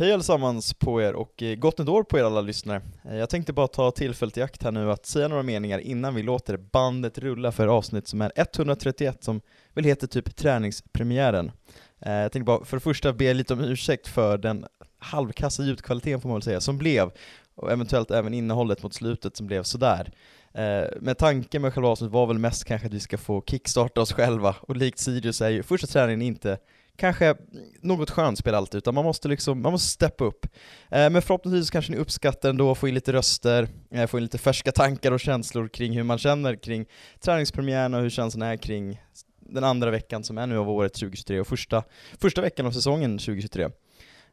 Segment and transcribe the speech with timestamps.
[0.00, 2.82] Hej allesammans på er och eh, gott nytt år på er alla lyssnare.
[3.04, 6.14] Eh, jag tänkte bara ta tillfället i akt här nu att säga några meningar innan
[6.14, 9.40] vi låter bandet rulla för avsnitt som är 131 som
[9.74, 11.52] väl heter typ träningspremiären.
[12.00, 14.66] Eh, jag tänkte bara för det första be lite om ursäkt för den
[14.98, 17.10] halvkassa ljudkvaliteten får man väl säga, som blev,
[17.54, 20.12] och eventuellt även innehållet mot slutet som blev sådär.
[20.54, 24.00] Eh, Men tanken med själva avsnittet var väl mest kanske att vi ska få kickstarta
[24.00, 26.58] oss själva, och likt Sirius är ju första träningen inte
[27.00, 27.34] kanske
[27.80, 30.46] något skönspel alltid, utan man måste liksom, man måste steppa upp.
[30.90, 34.38] Eh, men förhoppningsvis kanske ni uppskattar ändå, få in lite röster, eh, få in lite
[34.38, 36.86] färska tankar och känslor kring hur man känner kring
[37.20, 39.00] träningspremiären och hur känslan är kring
[39.40, 41.82] den andra veckan som är nu av året 2023 och första,
[42.20, 43.68] första veckan av säsongen 2023.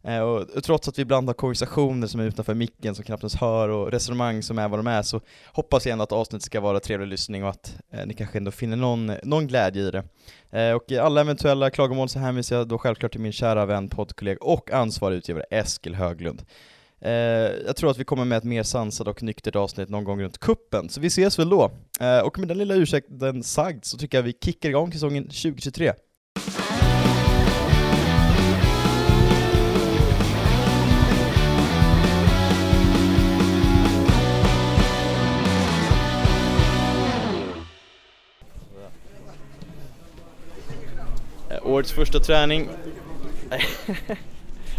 [0.08, 3.36] Eh, och, trots att vi ibland har konversationer som är utanför micken som knappt ens
[3.36, 6.62] hör och resonemang som är vad de är så hoppas jag ändå att avsnittet ska
[6.62, 10.04] vara trevlig lyssning och att eh, ni kanske ändå finner någon, någon glädje i det.
[10.60, 13.90] Eh, och i alla eventuella klagomål så hänvisar jag då självklart till min kära vän,
[13.90, 16.42] poddkollega och ansvarig utgivare Eskil Höglund.
[17.02, 17.12] Eh,
[17.66, 20.38] jag tror att vi kommer med ett mer sansat och nyktert avsnitt någon gång runt
[20.38, 21.71] kuppen, så vi ses väl då.
[21.99, 25.94] Eh, och med den lilla ursäkten sagd så tycker jag vi kickar igång säsongen 2023.
[41.68, 42.70] Årets första träning.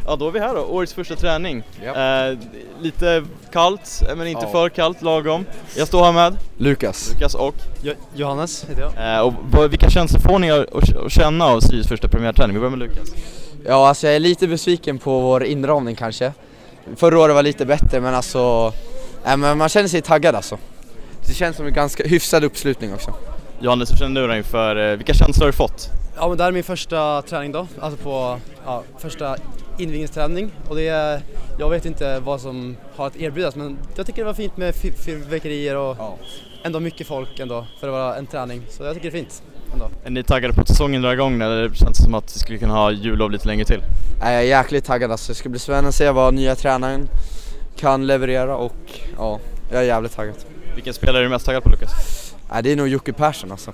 [0.06, 0.60] ja, då är vi här då.
[0.60, 1.62] Årets första träning.
[1.84, 2.38] Eh,
[2.80, 4.50] lite kallt, men inte Ja.
[4.52, 5.44] för kallt, lagom.
[5.76, 7.10] Jag står här med Lukas.
[7.14, 7.54] Lukas och,
[8.14, 9.14] Johannes heter jag.
[9.14, 12.54] eh, och vad- vilka känslor får ni att känna av Sirius första premiärträning?
[12.54, 13.08] Vi börjar med Lukas.
[13.66, 16.32] Ja, alltså jag är lite besviken på vår inramning kanske.
[16.96, 18.72] Förra året var lite bättre men alltså,
[19.26, 20.58] äh, men man känner sig taggad alltså.
[21.26, 23.14] Det känns som en ganska hyfsad uppslutning också.
[23.60, 25.88] Johannes, hur känner du dig inför, eh, vilka känslor har du fått?
[26.20, 29.36] Ja men det här är min första träning då, alltså på ja, första
[29.78, 31.20] invigningsträning och det är,
[31.58, 34.74] jag vet inte vad som har att erbjudas men jag tycker det var fint med
[34.74, 35.96] fyr- fyrverkerier och
[36.64, 39.42] ändå mycket folk ändå för att vara en träning så jag tycker det är fint
[39.72, 39.90] ändå.
[40.04, 42.58] Är ni taggade på att säsongen drar igång eller känns det som att vi skulle
[42.58, 43.82] kunna ha jullov lite längre till?
[44.22, 45.32] Äh, jag är jäkligt taggad alltså.
[45.32, 47.08] Det ska bli spännande att se vad nya tränaren
[47.76, 49.38] kan leverera och ja,
[49.70, 50.34] jag är jävligt taggad.
[50.74, 52.34] Vilken spelare är du mest taggad på Lukas?
[52.62, 53.72] Det är nog Jocke Persson alltså.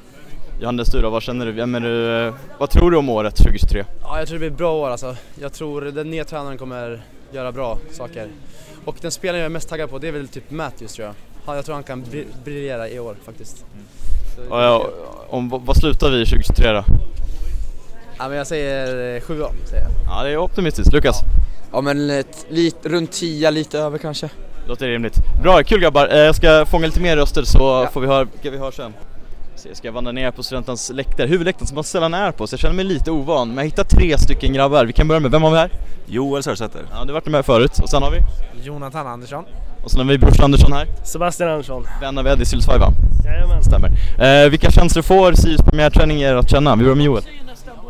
[0.64, 1.52] Johannes du då, vad känner du?
[1.52, 3.84] Vem är du eh, vad tror du om året 2023?
[4.02, 5.16] Ja jag tror det blir ett bra år alltså.
[5.40, 7.02] Jag tror den nya tränaren kommer
[7.32, 8.28] göra bra saker.
[8.84, 11.14] Och den spelaren jag är mest taggad på det är väl typ Matthews tror jag.
[11.46, 13.56] Han- Jag tror han kan bri- briljera i år faktiskt.
[14.36, 14.88] Så- Och, ja,
[15.28, 16.84] om, vad slutar vi 2023 då?
[18.18, 19.92] Ja men jag säger eh, sjua, säger jag.
[20.06, 20.92] Ja det är optimistiskt.
[20.92, 21.20] Lukas?
[21.72, 24.30] Ja men ett, lit, runt 10, lite över kanske.
[24.68, 25.16] Låter rimligt.
[25.42, 26.08] Bra, kul grabbar.
[26.12, 27.88] Eh, Jag ska fånga lite mer röster så Ja.
[27.92, 28.92] får vi höra vi hör sen.
[29.68, 32.60] Jag ska vandra ner på studentens läktare, huvudläktaren som man sällan är på så jag
[32.60, 33.48] känner mig lite ovan.
[33.48, 34.84] Men jag hittar tre stycken grabbar.
[34.84, 35.70] Vi kan börja med, vem har vi här?
[36.06, 36.82] Joel Sörsäter.
[36.90, 37.78] Ja, du har varit med förut.
[37.82, 38.18] Och sen har vi?
[38.62, 39.44] Jonathan Andersson.
[39.84, 40.86] Och sen har vi brorsan Andersson här.
[41.04, 41.86] Sebastian Andersson.
[42.00, 42.80] Vän av Eddie Sylsvaj
[43.24, 43.64] Jajamän.
[43.64, 43.90] Stämmer.
[44.18, 46.76] Eh, vilka känslor får Sirius premiärträning er att känna?
[46.76, 47.22] Vi börjar med Joel.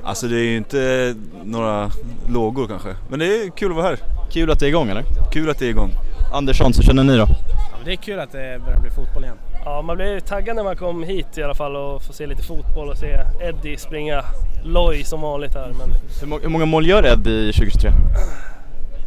[0.05, 1.15] Alltså det är ju inte
[1.45, 1.91] några
[2.29, 2.89] lågor kanske.
[3.09, 3.99] Men det är kul att vara här.
[4.33, 5.05] Kul att det är igång eller?
[5.33, 5.91] Kul att det är igång.
[6.33, 7.27] Andersson, så känner ni då?
[7.29, 9.37] Ja, men det är kul att det börjar bli fotboll igen.
[9.65, 12.43] Ja, man blir taggad när man kom hit i alla fall och får se lite
[12.43, 14.25] fotboll och se Eddie springa
[14.65, 15.73] loj som vanligt här.
[15.79, 15.89] Men
[16.21, 17.91] Hur, må- hur många mål gör Eddie i 2023?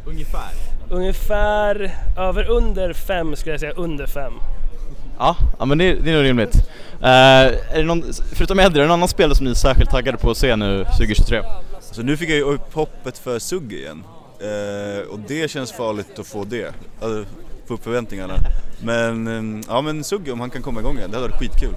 [0.06, 0.50] Ungefär.
[0.90, 4.34] ungefär över under fem skulle jag säga, under fem.
[5.20, 6.56] Ja, ja men det, det är nog rimligt.
[7.02, 8.04] Eh, är det någon,
[8.34, 10.56] förutom Eddie, är det någon annan spelare som ni är särskilt taggade på att se
[10.56, 11.42] nu 2023?
[11.82, 14.04] Så nu fick jag ju upp hoppet för Sugg igen.
[14.40, 16.74] Eh, och det känns farligt att få det.
[17.02, 17.26] Alltså,
[17.68, 18.34] få upp förväntningarna.
[18.84, 21.74] Men, eh, ja men Sugg om han kan komma igång igen, det hade varit skitkul.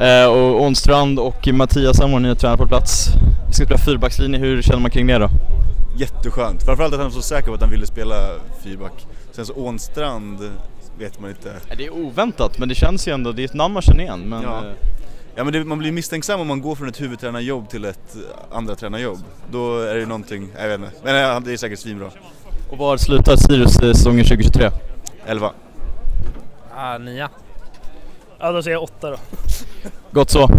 [0.00, 3.06] Eh, och Ånstrand och Mattias vår nya tränare på plats.
[3.48, 5.28] Vi ska spela fyrbackslinje, hur känner man kring det då?
[5.98, 6.62] Jätteskönt.
[6.62, 8.14] Framförallt att han var så säker på att han ville spela
[8.64, 9.06] fyrback.
[9.32, 10.38] Sen så Ånstrand
[10.98, 11.50] vet man inte.
[11.50, 14.00] Eh, Det är oväntat, men det känns ju ändå, det är ett namn man känner
[14.00, 14.20] igen.
[14.28, 14.58] Men, Ja.
[14.58, 14.72] eh,
[15.36, 18.16] Ja men det, man blir misstänksam om man går från ett huvudtränarjobb till ett
[18.52, 19.18] andra tränarjobb.
[19.50, 20.90] Då är det någonting, jag vet inte.
[21.04, 22.10] Men ja, det är säkert svinbra.
[22.72, 24.70] Och var slutar Sirius säsongen 2023?
[25.26, 25.52] 11.
[26.76, 27.30] Ja, nia.
[28.38, 29.16] Ja, då säger jag åtta då.
[30.10, 30.50] Gott så.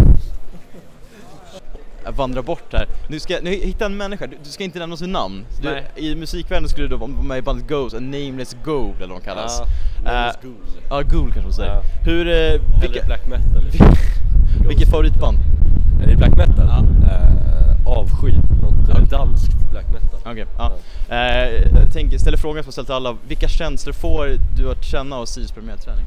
[2.05, 2.87] Jag vandrar bort här.
[3.07, 5.45] Nu ska nu hitta en människa, du, du ska inte nämna sitt namn.
[5.61, 5.85] Du, Nej.
[5.95, 9.21] I musikvärlden skulle du då vara med i bandet Ghost, en nameless gold eller vad
[9.21, 9.61] de kallas.
[10.03, 10.55] Nameless Eh, Ghoul.
[10.89, 11.73] Ja, Ghoul kanske man säger.
[11.73, 11.81] Ja.
[12.05, 13.63] Hur, Eller vilka, black metal.
[14.67, 15.37] vilket favoritband?
[16.03, 16.67] Är det black metal?
[16.67, 18.33] Eh, avsky.
[18.61, 20.19] Något eh, danskt black metal.
[20.31, 20.71] Okej, ja.
[21.09, 23.17] Eh, jag tänker, ställer frågan som jag ställt till alla.
[23.27, 26.05] Vilka känslor får du att känna av Sirius premiärträning?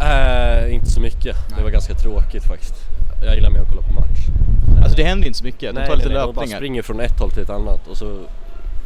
[0.00, 1.36] Eh, inte så mycket.
[1.56, 2.74] Det var ganska tråkigt faktiskt.
[3.24, 4.20] Jag gillar mer att kolla på match.
[4.82, 6.56] Alltså det händer inte så mycket, de tar lite nej, de bara löpningar.
[6.56, 8.18] springer från ett håll till ett annat och så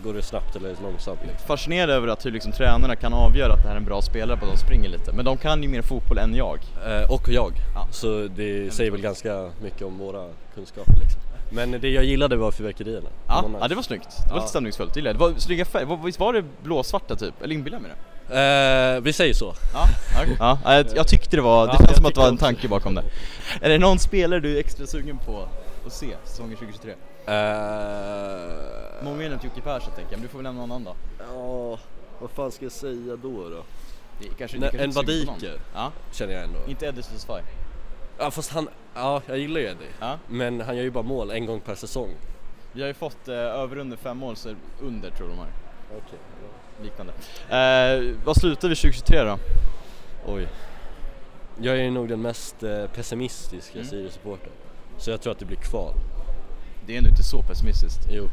[0.05, 1.47] går det snabbt eller långsamt liksom.
[1.47, 4.39] Fascinerad över att hur liksom tränarna kan avgöra att det här är en bra spelare
[4.39, 6.59] på att de springer lite, men de kan ju mer fotboll än jag.
[6.87, 7.53] Eh, och jag.
[7.75, 7.87] Ja.
[7.91, 10.25] Så det säger väl ganska mycket om våra
[10.55, 11.21] kunskaper liksom.
[11.51, 13.09] Men det jag gillade var fyrverkerierna.
[13.29, 14.09] Ja, De var ja det var snyggt.
[14.23, 14.37] Det var Ja.
[14.37, 15.31] lite stämningsfullt, det gillade jag.
[15.31, 17.43] Det var snygga färger, visst var det blåsvarta typ?
[17.43, 17.97] Eller inbillar jag mig det?
[18.97, 19.55] Eh, vi säger så.
[19.75, 19.87] Ja,
[20.39, 22.37] ja, ja jag, jag tyckte det var, det Ja, känns som att det var en
[22.39, 23.03] tanke bakom det.
[23.61, 25.49] Är det någon spelare du är extra sugen på
[25.87, 26.91] att se säsongen 2023?
[26.91, 26.97] Eh,
[29.05, 30.95] Många har nämnt Jocke Persson tänker jag, men du får väl nämna någon annan då?
[31.35, 31.79] Ja,
[32.21, 33.63] vad fan ska jag säga då då?
[34.21, 35.27] Det är kanske, Nej, det kanske en är.
[35.27, 36.59] Vadiker Ja, känner jag ändå.
[36.69, 37.33] inte Eddie Susfy.
[38.19, 39.89] Ja fast han, ja jag gillar ju Eddie.
[40.01, 40.19] Ja.
[40.29, 42.11] Men han gör ju bara mål en gång per säsong.
[42.73, 45.47] Vi har ju fått eh, över under fem mål, så under tror de har.
[45.97, 46.19] Okej.
[46.83, 47.13] Liknande.
[47.49, 49.39] Eh, vad slutar vi 2023 då?
[50.27, 50.49] Oj.
[51.61, 53.91] Jag är nog den mest eh, pessimistiska Mm.
[53.91, 54.51] Sirius-supportern.
[54.99, 55.95] Så jag tror att det blir kval.
[56.87, 58.01] Det är nog inte så pessimistiskt.
[58.11, 58.29] Jo,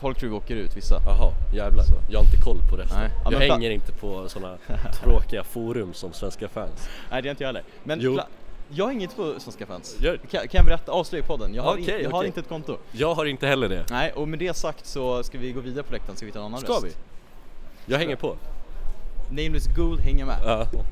[0.00, 1.00] Folk tror vi åker ut, vissa.
[1.06, 1.84] jaha, jävlar.
[2.10, 2.98] Jag har inte koll på resten.
[3.00, 3.10] Nej.
[3.24, 4.56] Ja, jag hänger inte på sådana
[4.92, 6.88] tråkiga forum som svenska fans.
[7.10, 7.62] Nej det är inte jag heller.
[7.84, 8.20] Men Jo.
[8.74, 9.96] Jag hänger inte på Svenska fans.
[10.00, 11.54] Gör- Kan, kan jag berätta, avslöja podden?
[11.54, 12.26] Jag har, Okej, in, jag har okej.
[12.26, 12.76] inte ett konto.
[12.92, 13.84] Jag har inte heller det.
[13.90, 16.38] Nej, och med det sagt så ska vi gå vidare på läktaren, ska vi ta
[16.38, 16.84] en annan Ska röst?
[16.84, 16.92] vi?
[17.92, 18.36] Jag hänger på.
[19.30, 20.36] Nameless Gold hänger med.
[20.44, 20.66] Ja.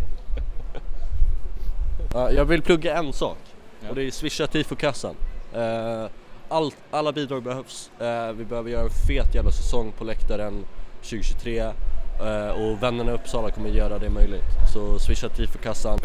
[2.14, 3.38] ja, jag vill plugga en sak
[3.82, 3.88] Ja.
[3.88, 5.14] och det är swisha tifokassan.
[5.56, 6.06] Uh,
[6.48, 7.90] allt, alla bidrag behövs.
[8.00, 10.64] Eh, vi behöver göra en fet jävla säsong på läktaren
[11.02, 14.44] 2023 eh, och vännerna i Uppsala kommer göra det möjligt.
[14.74, 15.98] Så swisha tifokassan.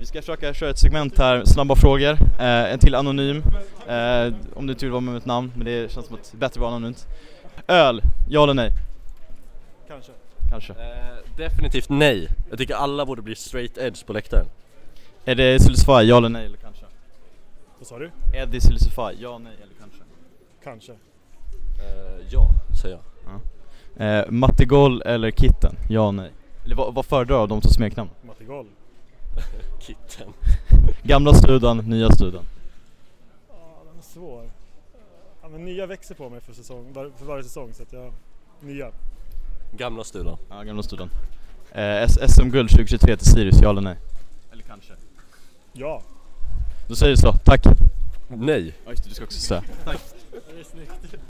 [0.00, 3.42] Vi ska försöka köra ett segment här, snabba frågor, eh, en till anonym,
[3.88, 6.36] eh, om du inte vill vara med ett namn, men det känns som att det
[6.36, 7.06] är bättre att vara anonymt.
[7.68, 8.70] Öl, ja eller nej?
[9.88, 10.12] Kanske.
[10.50, 10.72] Kanske.
[10.72, 12.28] Eh, definitivt nej.
[12.50, 14.46] Jag tycker alla borde bli straight edge på läktaren.
[15.24, 16.84] Är det Silisufy, ja eller nej eller kanske?
[17.78, 18.10] Vad sa du?
[18.34, 20.02] Eddie Silisufy, ja, nej eller kanske?
[20.64, 20.92] Kanske.
[20.92, 22.50] Eh, ja,
[22.82, 22.98] säger
[23.96, 24.18] jag.
[24.18, 26.30] Eh, Mattigol eller Kitten, ja nej?
[26.64, 28.10] Eller vad, vad föredrar av de två smeknamn?
[28.22, 28.66] Mattigol.
[29.90, 30.32] Kitten.
[31.02, 32.44] Gamla studan, nya studan.
[33.48, 34.50] Ja, den är svår.
[35.42, 38.12] Ja, men nya växer på mig för, säsong, var, för varje säsong så att jag...
[38.60, 38.90] Nya.
[39.76, 40.38] Gamla studan.
[40.48, 41.10] Ja, gamla studan.
[41.72, 43.96] Eh, SM-guld 2023 till Sirius, ja eller nej?
[44.52, 44.92] Eller kanske?
[45.72, 46.02] Ja.
[46.88, 47.64] Då säger vi så, tack!
[48.28, 48.74] Nej.
[48.84, 49.62] Ja just det, du ska också säga.
[49.84, 51.29] Det är snyggt.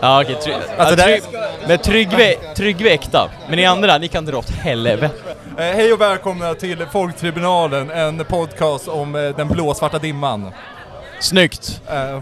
[0.00, 1.22] Ja okej, trygg, alltså, trygg,
[1.68, 3.30] men Tryggve, Tryggve är äkta.
[3.48, 5.10] Men ni andra, ni kan dra åt helvete.
[5.58, 10.50] Eh, hej och välkomna till Folktribunalen, en podcast om eh, den blåsvarta dimman.
[11.20, 11.80] Snyggt!
[11.90, 12.20] Eh,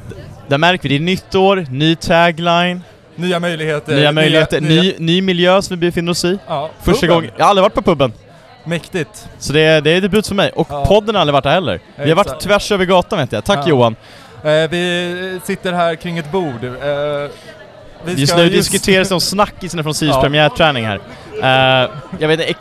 [0.49, 2.83] Där märker vi, det är nytt år, ny tagline,
[3.15, 3.97] nya möjligheter.
[3.97, 6.39] nya möjligheter, nya- ny, ny miljö som vi befinner oss i.
[6.47, 8.13] ja, Första gången, jag har aldrig varit på puben.
[8.65, 9.29] Mäktigt.
[9.39, 10.85] Så det är, det är debut för mig, och Ja.
[10.87, 11.81] podden har aldrig varit där heller.
[11.97, 13.69] Vi har varit tvärs över gatan vet jag, tack Ja.
[13.69, 13.97] Johan!
[14.47, 16.65] Eh, vi sitter här kring ett bord.
[16.65, 17.31] Eh,
[18.05, 20.23] vi Just ska nu diskuteras om snackisarna från Sirius Ja.
[20.23, 21.01] premiärträning här.
[21.43, 22.57] Eh, jag vet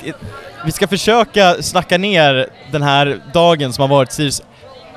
[0.66, 4.42] vi ska försöka snacka ner den här dagen som har varit Sirius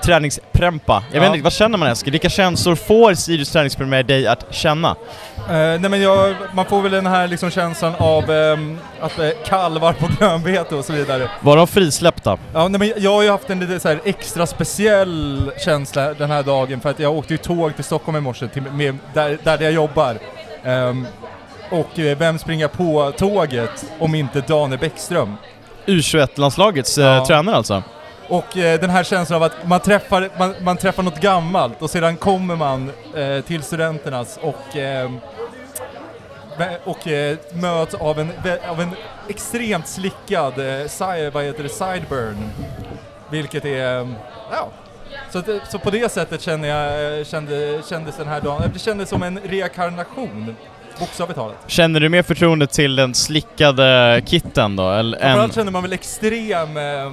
[0.02, 1.02] träningsprempa.
[1.12, 1.34] Jag vet Ja.
[1.34, 2.10] inte, vad känner man Eskil?
[2.12, 4.88] Vilka känslor får Sirius träningspremiär dig att känna?
[5.36, 9.28] Eh, nej men jag, man får väl den här liksom känslan av ehm, att eh,
[9.46, 11.28] kalvar på grönbete och så vidare.
[11.40, 12.38] Var de frisläppta?
[12.54, 16.30] Ja, nej, men jag har ju haft en lite så här extra speciell känsla den
[16.30, 19.38] här dagen för att jag åkte ju tåg till Stockholm i morse, till, med, där,
[19.44, 20.18] där jag jobbar.
[20.64, 21.06] Ehm,
[21.70, 25.36] och eh, vem springer på tåget om inte Daniel Bäckström?
[25.86, 27.16] U21-landslagets Ja.
[27.16, 27.82] eh, tränare alltså?
[28.28, 31.90] Och eh, den här känslan av att man träffar, man, man träffar något gammalt och
[31.90, 35.10] sedan kommer man eh, till studenternas och, eh,
[36.84, 38.30] och eh, möts av en,
[38.68, 38.90] av en
[39.28, 42.50] extremt slickad, eh, vad heter det, sideburn.
[43.30, 44.14] Vilket är, ehm,
[44.50, 44.68] ja.
[45.30, 48.78] Så, eh, så på det sättet kände jag, eh, kände, kändes den här dagen, det
[48.78, 50.56] kändes som en reinkarnation,
[50.98, 51.56] bokstavligt talat.
[51.66, 54.90] Känner du mer förtroende till den slickade kitten då?
[54.90, 55.18] Eller.
[55.18, 57.12] Framförallt känner man väl extrem, eh,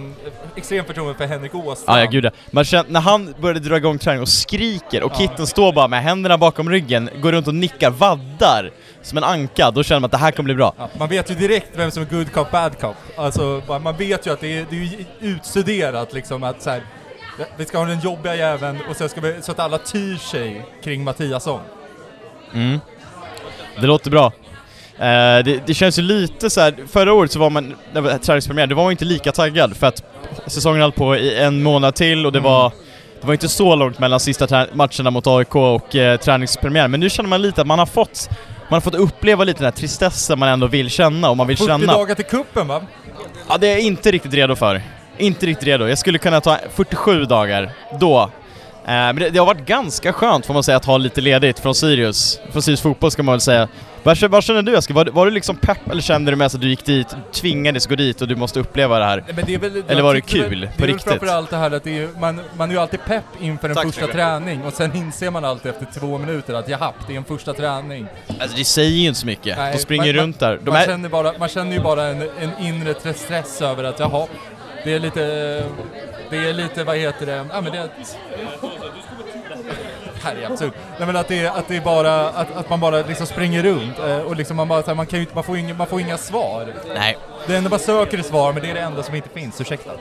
[0.56, 1.98] extrem förtroende för Henrik Åstrand.
[2.00, 2.30] Ah, ja, gud.
[2.52, 5.18] Man känner, när han började dra igång träning och skriker och Ja.
[5.18, 9.72] kitten står bara med händerna bakom ryggen, går runt och nickar, vaddar som en anka,
[9.72, 10.74] då känner man att det här kommer bli bra.
[10.78, 12.96] Ja, man vet ju direkt vem som är good cop, bad cop.
[13.18, 14.90] Alltså, man vet ju att det är, det är
[15.20, 16.82] utstuderat liksom att så här,
[17.58, 20.66] vi ska ha den jobbiga jäveln och sen ska vi, så att alla tyr sig
[20.84, 21.60] kring Mattiasson.
[22.54, 22.80] Mm.
[23.82, 24.26] Det låter bra.
[25.00, 26.76] Eh, det, det känns ju lite så här.
[26.92, 29.78] förra året så var man, när det var träningspremiär, då var man inte lika taggad
[29.78, 30.04] för att
[30.48, 32.52] säsongen höll på i en månad till och det Mm.
[32.52, 32.72] var
[33.22, 37.10] det var inte så långt mellan sista matcherna mot AIK och eh, träningspremiär, men nu
[37.10, 38.30] känner man lite att man har fått
[38.70, 41.58] man har fått uppleva lite den här tristessen man ändå vill känna och man vill
[41.58, 41.94] 40 känna.
[41.94, 42.82] dagar till kuppen va?
[43.50, 44.82] Ja, det är jag inte riktigt redo för.
[45.18, 45.88] Inte riktigt redo.
[45.88, 48.30] Jag skulle kunna ta 47 dagar, då.
[48.88, 51.60] Eh, men det, det har varit ganska skönt får man säga att ha lite ledigt
[51.60, 53.68] från Sirius, från Sirius fotboll ska man väl säga.
[54.04, 54.96] Vad, känner- vad känner du Eskil?
[54.96, 57.96] Var, var du liksom pepp eller kände du mest att du gick dit, tvingades gå
[57.96, 59.24] dit och du måste uppleva det här?
[59.46, 61.04] Det är väl, Eller var det väl- kul, det på är väl riktigt?
[61.12, 63.86] framförallt det här att det är, man, man är ju alltid pepp inför en Tack,
[63.86, 67.24] första träning och sen inser man alltid efter två minuter att japp, det är en
[67.24, 68.08] första träning.
[68.40, 69.58] Alltså det säger ju inte så mycket.
[69.58, 70.60] Nej, de springer man- runt där.
[70.64, 73.84] De man, är, känner bara, man känner ju bara en, en inre tre- stress över
[73.84, 74.28] att jaha,
[74.84, 75.64] det är lite,
[76.30, 78.18] det är lite, vad heter det, ja men det är ett,
[80.24, 80.74] här är absurt.
[80.98, 84.00] Nej men att det är, att det bara, att, att man bara liksom springer runt
[84.00, 86.02] eh, och liksom man bara, här, man kan ju inte, man får inga, man får
[86.02, 86.74] inga svar.
[86.96, 87.18] nej.
[87.48, 89.92] Det enda man söker är svar, men det är det enda som inte finns, ursäkta.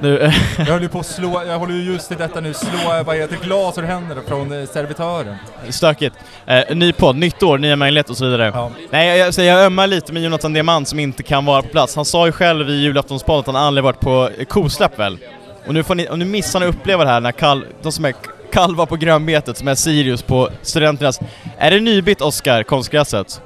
[0.00, 3.02] Nu, Jag höll ju på att slå, jag håller ju just i detta nu, slå,
[3.06, 5.36] vad heter glas ur händerna från eh, servitören.
[5.68, 6.16] stökigt.
[6.46, 8.52] Eh, ny podd, nytt år, nya möjligheter och så vidare.
[8.54, 8.70] Ja.
[8.90, 11.96] Nej, jag, jag, jag ömmar lite med Jonathan Diamant som inte kan vara på plats.
[11.96, 15.18] Han sa ju själv i julaftonspodden att han aldrig varit på kosläpp väl?
[15.68, 18.04] Och nu, får ni, och nu missar att uppleva det här när kal, de som
[18.04, 18.14] är
[18.52, 21.20] kalvar på grönbetet, som är Sirius på studenternas...
[21.58, 23.42] Är det nybytt, Oskar, konstgräset?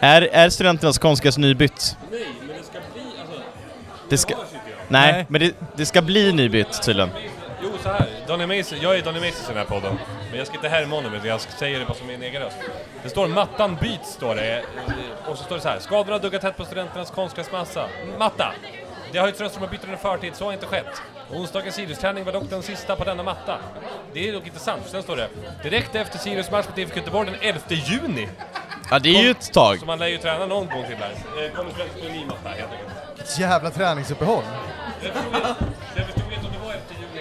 [0.00, 1.96] Är, är studenternas konstgräs nybytt?
[2.10, 3.42] Nej, men det ska bli, alltså...
[4.08, 4.34] Det ska...
[4.88, 5.26] Nej, Nej.
[5.28, 7.10] men det, det ska bli nybytt tydligen.
[7.62, 8.06] Jo, så här.
[8.26, 9.98] Daniel Mason, jag är Daniel Mason i den här podden.
[10.28, 12.56] Men jag ska inte härma honom, utan jag säger det bara som min egen röst.
[13.02, 14.62] Det står mattan byts, står det.
[15.28, 15.78] Och så står det så här.
[15.78, 17.88] Skadorna duggar tätt på studenternas konstgräsmassa.
[18.18, 18.52] Matta!
[19.14, 21.02] Det har ju Trönström bytt under förtid, så har inte skett.
[21.30, 23.58] Onsdagens Sirius-träning var dock den sista på denna matta.
[24.12, 25.28] Det är dock inte sant, för sen står det
[25.62, 28.28] direkt efter Sirius match mot IFK Göteborg den 11 juni.
[28.90, 29.78] Ja, det är ju ett tag.
[29.78, 31.44] Så man lär ju träna någon gång till där.
[31.44, 33.20] Eh, Kommer Trönström på en ny matta, helt enkelt.
[33.20, 34.44] Ett jävla träningsuppehåll.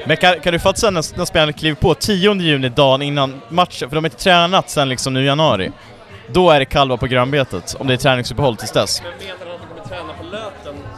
[0.05, 3.41] Men kan, kan du fatta sen när, när spelarna kliver på 10 juni, dagen innan
[3.49, 5.71] matchen, för de har inte tränat sen liksom nu i januari.
[6.27, 9.01] Då är det kalva på grönbetet, om det är träningsuppehåll tills dess.
[9.01, 9.52] Men menar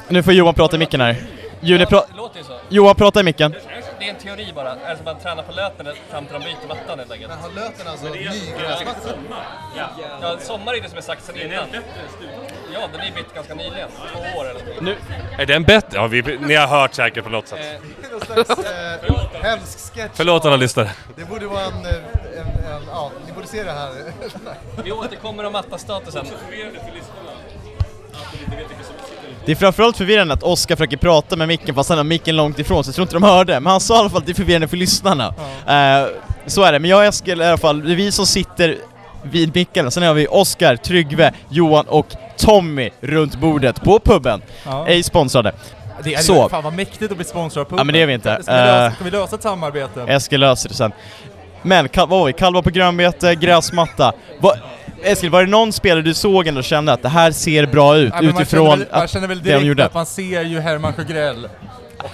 [0.08, 1.16] Nu får Johan prata i micken här.
[1.62, 2.02] Juni, pra
[2.44, 2.54] så.
[2.70, 3.56] Johan, prata i micken.
[4.00, 4.72] Det är en teori bara.
[4.72, 7.32] Är det som att man tränar på löten fram till de byter mattan helt enkelt?
[7.42, 9.10] Har löten alltså ny gräsmatta?
[10.22, 11.68] Ja, sommar är det som är sagt sen innan.
[12.74, 13.90] Ja, den är bytt ganska nyligen.
[14.14, 14.82] Två år eller så.
[14.82, 14.96] Nu,
[15.38, 15.98] Är den bättre?
[15.98, 17.82] Ja, vi, ni har hört säkert på något sätt.
[18.12, 20.12] Någon slags eh, hemsk sketch.
[20.14, 20.92] Förlåt alla lyssnare.
[21.16, 21.92] Det borde vara en, eh,
[22.38, 23.90] en, en, ja, ni borde se det här.
[24.84, 26.26] Vi återkommer om mattastatusen.
[29.46, 32.60] Det är framförallt förvirrande att Oskar försöker prata med micken fast han har micken långt
[32.60, 33.60] ifrån, så jag tror inte de hörde.
[33.60, 35.26] Men han sa i alla fall att det är förvirrande för lyssnarna.
[35.68, 36.08] Eh,
[36.48, 38.78] så är det, men jag och Eskil i alla fall, det är vi som sitter
[39.24, 39.92] vid micken.
[39.92, 44.42] Sen har vi Oskar, Tryggve, Johan och Tommy runt bordet på puben.
[44.66, 44.88] Ja.
[44.88, 45.52] Ej sponsrade.
[46.04, 46.50] Det är Så.
[46.50, 47.78] Fan vad mäktigt att bli sponsrad av puben.
[47.78, 48.44] Ja, men det är vi inte.
[48.44, 48.94] Ska vi lösa, Eh.
[48.94, 50.02] ska vi lösa ett samarbete?
[50.08, 50.92] Eskil löser det sen.
[51.62, 52.34] Men, vad var vi?
[52.34, 54.14] Kalvar på grönbete, gräsmatta.
[54.40, 54.52] Va,
[55.06, 57.98] Eskil, var det någon spelare du såg ändå och kände att det här ser bra
[57.98, 59.86] ut Ja, man utifrån känner väl, man att känner väl det de direkt gjorde?
[59.86, 61.50] att man ser ju Herman Sjögrell.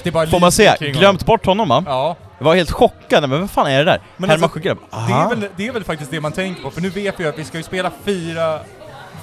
[0.03, 1.83] Det Får man säga, glömt bort honom va?
[1.87, 2.15] Ja.
[2.37, 4.01] Jag var helt chockad, men vad fan är det där?
[4.17, 4.77] Men Herman alltså, Sjögren.
[4.89, 7.23] Det är, väl, det är väl faktiskt det man tänker på, för nu vet vi
[7.23, 8.59] ju att vi ska ju spela fyra,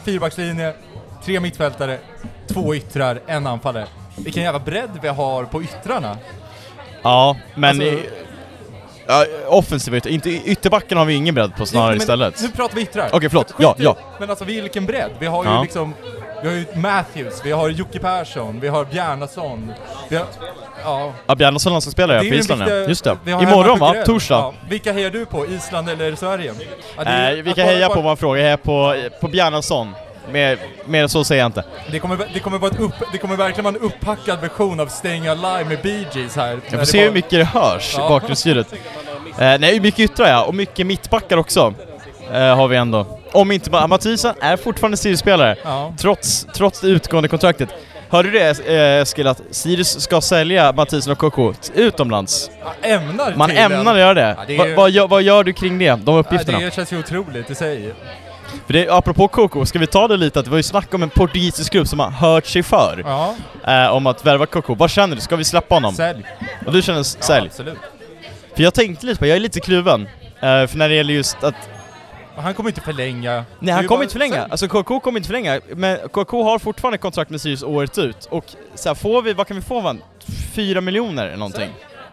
[0.04, 0.72] fyrbackslinje,
[1.24, 1.98] tre mittfältare,
[2.52, 3.86] två yttrar, en anfallare.
[4.16, 6.16] Vilken jävla bredd vi har på yttrarna.
[7.02, 7.70] Ja, men...
[7.70, 8.08] Alltså- i,
[9.08, 12.42] ja, offensiva ytter, inte ytterbacken har vi ingen bredd på snarare Men istället.
[12.42, 13.08] Nu pratar vi yttrar.
[13.12, 13.46] Okej, förlåt.
[13.46, 13.96] Skit Ja, ja.
[14.20, 15.10] Men alltså vilken bredd.
[15.18, 15.62] Vi har ju Ja.
[15.62, 15.94] liksom,
[16.42, 19.72] vi har ju Matthews, vi har Jocke Persson, vi har Bjarnason,
[20.08, 20.26] vi har,
[20.84, 21.12] ja.
[21.26, 22.64] Ja, Bjarnason landslagsspelare ju den Island ja.
[22.64, 23.16] viktiga- Just det.
[23.42, 23.94] Imorgon va?
[24.06, 24.34] Torsdag.
[24.34, 24.54] Ja.
[24.68, 25.46] Vilka hejar du på?
[25.46, 26.54] Island eller Sverige?
[26.96, 28.44] Ja, det är- Eh, vi att kan bara- heja bara- på vad man frågar, jag
[28.44, 29.94] hejar på, på Bjarnason.
[30.32, 31.64] Mer, mer än så säger jag inte.
[31.90, 34.86] Det kommer, det kommer vara ett upp, det kommer verkligen vara en upphackad version av
[34.86, 36.58] Staying Alive med Bee Gees här.
[36.70, 38.08] Jag får se bara- hur mycket det hörs, Ja.
[38.08, 38.72] bakgrundsljudet.
[39.38, 41.74] Eh, nej, mycket yttrar ja, och mycket mittbackar också.
[42.32, 43.18] Eh, har vi ändå.
[43.32, 45.94] Om inte Ma- Mathisen är fortfarande Sirius-spelare, Ja.
[45.98, 47.68] trots, trots det utgående kontraktet.
[48.10, 52.50] Hörde du det eh, Eskil, att Sirius ska sälja Mathisen och KK t- utomlands?
[52.82, 54.34] Ja, ämnar Man ämnar göra det.
[54.38, 56.60] Ja, det är Va, gör, vad gör du kring det, de uppgifterna?
[56.60, 57.92] Ja, det känns ju otroligt i sig.
[58.68, 61.02] För det, apropå KK, ska vi ta det lite att det var ju snack om
[61.02, 63.34] en portugisisk klubb som har hört sig för Ja,
[63.66, 64.74] eh, om att värva KK.
[64.74, 65.20] Vad känner du?
[65.22, 65.94] Ska vi släppa honom?
[65.94, 66.24] sälj.
[66.66, 67.46] Och du känner s- Ja, sälj?
[67.46, 67.78] absolut.
[68.56, 70.02] För jag tänkte lite på, jag är lite kluven.
[70.40, 71.54] Eh, för när det gäller just att
[72.36, 73.44] han kommer inte förlänga.
[73.60, 74.50] Nej han kommer inte förlänga, sälj.
[74.50, 78.44] alltså KK kommer inte förlänga, men KK har fortfarande kontrakt med Sirius året ut och
[78.74, 80.02] så här, får vi, vad kan vi få van?
[80.54, 81.70] Fyra miljoner eller någonting?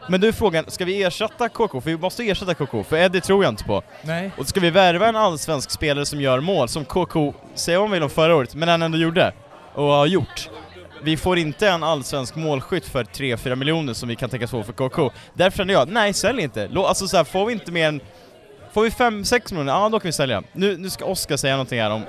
[0.10, 1.82] Men då är frågan, ska vi ersätta KK?
[1.82, 3.84] För vi måste ersätta KK, för Eddie tror jag inte på.
[4.02, 4.32] Nej.
[4.38, 8.04] Och ska vi värva en allsvensk spelare som gör mål, som KK säger om vill
[8.04, 9.34] om förra året, men han ändå gjorde,
[9.74, 10.50] och har gjort.
[11.04, 14.74] Vi får inte en allsvensk målskytt för 3-4 miljoner som vi kan tänkas få för
[14.74, 15.12] KK.
[15.34, 16.68] Därför känner jag, nej sälj inte.
[16.68, 18.02] Lå- Alltså så här, får vi inte mer än
[18.74, 20.44] Får vi 5-6 miljoner, ja då kan vi sälja.
[20.52, 22.04] Nu, nu ska Oskar säga någonting här om...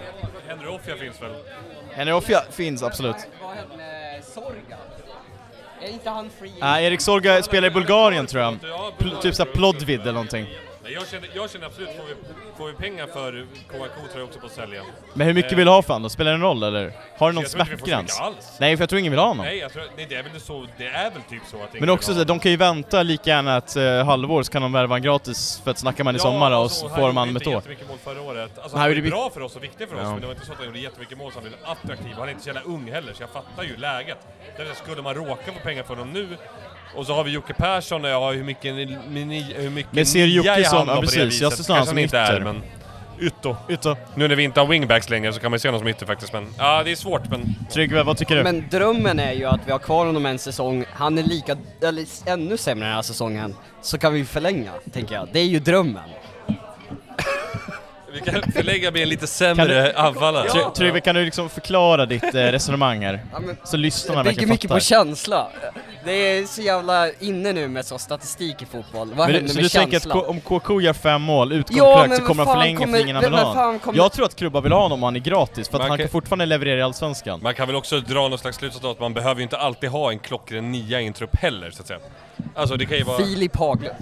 [0.48, 1.30] Henry Offia finns väl?
[1.92, 3.16] Henry Offia finns absolut.
[3.42, 4.76] Vad hände med Sorga?
[5.86, 6.52] Är inte han free?
[6.60, 8.58] Nej, Erik Sorga spelar i Bulgarien tror jag.
[8.98, 10.46] Pl- typ såhär Plodvid eller någonting.
[10.86, 12.14] Nej, jag, känner, jag känner absolut, får vi,
[12.56, 14.82] får vi pengar för KK tror jag också på att sälja.
[15.14, 16.10] Men hur mycket Eh, vill du ha för honom?
[16.10, 16.92] Spelar det en roll eller?
[17.18, 18.20] Har du någon inte smärtgräns?
[18.60, 19.46] Nej, för jag tror ingen vill ha honom.
[19.46, 21.80] Nej, jag tror, nej, det är väl så, det är väl typ så att ingen
[21.86, 24.62] Men också vill så, de kan ju vänta lika gärna ett eh, halvår så kan
[24.62, 26.94] de värva han gratis för att snacka med han i sommar och alltså, så han
[26.96, 27.54] får gjorde han om ett inte år.
[27.54, 28.42] jättemycket mål förra året.
[28.58, 30.10] Alltså, Han han var gjorde ju mycket- bra för oss och viktig för oss, Ja.
[30.10, 32.12] men det var inte så att han gjorde jättemycket mål så han blev attraktiv.
[32.18, 34.18] Han är inte så jävla ung heller, så jag fattar ju läget.
[34.56, 36.28] Därför skulle man råka få pengar för honom nu,
[36.94, 40.06] och så har vi Jocke Persson och jag har hur mycket, ni- hur mycket Men
[40.06, 42.40] ser Jocke som- ja, precis, jag ser honom Kanske som inte är, ytter.
[42.44, 42.62] men...
[43.20, 43.56] Ytter.
[43.68, 43.96] Ytter.
[44.14, 46.06] Nu när vi inte har wingbacks längre så kan man ju se honom som ytter
[46.06, 47.54] faktiskt, men ja, det är svårt men...
[47.72, 48.42] Tryggve, vad tycker du?
[48.42, 52.04] Men drömmen är ju att vi har kvar honom en säsong, han är lika, eller
[52.26, 55.28] ännu sämre den här säsongen, så kan vi förlänga, tänker jag.
[55.32, 56.02] Det är ju drömmen.
[58.12, 60.48] Vi kan förlägga med en lite sämre anfallare.
[60.48, 63.20] Try- Tryggve, kan du liksom förklara ditt eh, resonemang här?
[63.32, 64.80] Ja, men- Så lyssnarna Det bygger verkligen mycket fattar.
[64.80, 65.48] på känsla.
[66.06, 69.08] Det är så jävla inne nu med så statistik i fotboll.
[69.08, 71.52] Vad Men händer du, så med du tänker att K- om KK gör fem mål,
[71.52, 74.26] utgår Ja, så kommer han förlänga kommer- för ingen vill ha fan kommer- Jag tror
[74.26, 76.12] att klubbar vill ha honom om han är gratis, för att Man han kan- kan
[76.12, 77.40] fortfarande leverera i Allsvenskan.
[77.42, 80.10] Man kan väl också dra någon slags slutsats att man behöver ju inte alltid ha
[80.12, 82.00] en klockren nia i en trupp heller, så att säga.
[82.54, 83.18] Alltså det kan ju vara...
[83.18, 83.94] Filip Haglund.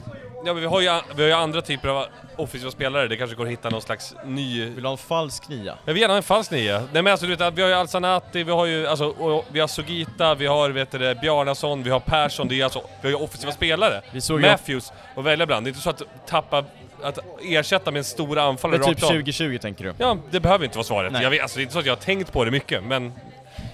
[0.46, 3.36] Ja men vi har, ju, vi har ju andra typer av offensiva spelare, det kanske
[3.36, 4.64] går att hitta någon slags ny...
[4.64, 5.78] Vill du ha en falsk nia?
[5.84, 6.78] Jag vill gärna ha en falsk nia.
[6.92, 9.60] Nej men alltså du vet, vi har ju Alsanati, vi har ju alltså, och vi
[9.60, 13.18] har Sugita, vi har vet du, Bjarnason, vi har Persson, det är alltså, vi har
[13.18, 14.00] ju offensiva spelare.
[14.12, 15.66] Vi såg Matthews och välja bland.
[15.66, 16.64] Det är inte så att tappa,
[17.02, 19.08] att ersätta med en stor anfallare typ rakt av.
[19.08, 19.94] 2020 tänker du?
[19.98, 21.12] Ja, det behöver inte vara svaret.
[21.12, 21.22] Nej.
[21.22, 23.12] Jag vet, alltså, det är inte så att jag har tänkt på det mycket, men...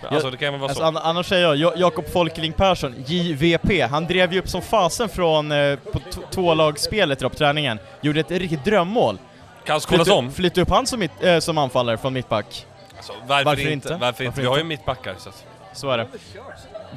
[0.09, 0.87] alltså det kan väl vara alltså, så.
[0.89, 5.53] an- annars säger jag, Jakob Folkeling Persson, JVP, han drev ju upp som fasen från
[5.53, 7.79] eh, på tvålagsspelet på träningen.
[8.01, 9.19] Gjorde ett riktigt drömmål.
[9.65, 10.33] Kan skolas Flytta- om.
[10.33, 12.67] Flytta upp han som, mitt, eh, som anfallare från mittback.
[12.97, 13.73] Alltså, varför, Varför inte?
[13.73, 13.89] inte?
[13.89, 14.25] Varför inte?
[14.25, 15.45] Varför Vi har ju mittbackar så att...
[15.73, 16.07] Så är det.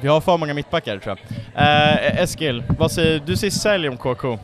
[0.00, 1.18] Vi har för många mittbackar tror
[1.54, 1.62] jag.
[1.64, 4.38] Eh, Eskil, vad säger, du säger sälj om KK.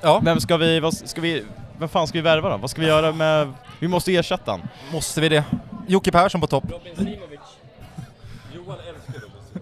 [0.00, 0.20] Ja.
[0.24, 1.44] Vem ska vi, vad ska vi,
[1.78, 2.56] vem fan ska vi värva då?
[2.56, 4.68] Vad ska vi göra med, vi måste ersätta han.
[4.92, 5.44] Måste vi det?
[5.86, 6.64] Jocke Persson på topp.